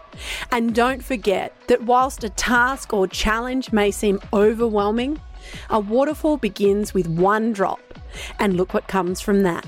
And 0.52 0.76
don't 0.76 1.04
forget 1.04 1.56
that 1.68 1.84
whilst 1.84 2.24
a 2.24 2.30
task 2.30 2.94
or 2.94 3.08
challenge 3.08 3.72
may 3.72 3.92
seem 3.92 4.20
overwhelming, 4.34 5.22
a 5.70 5.80
waterfall 5.80 6.38
begins 6.38 6.92
with 6.94 7.08
one 7.08 7.54
drop. 7.54 7.80
And 8.40 8.58
look 8.58 8.74
what 8.74 8.88
comes 8.88 9.22
from 9.22 9.44
that. 9.44 9.66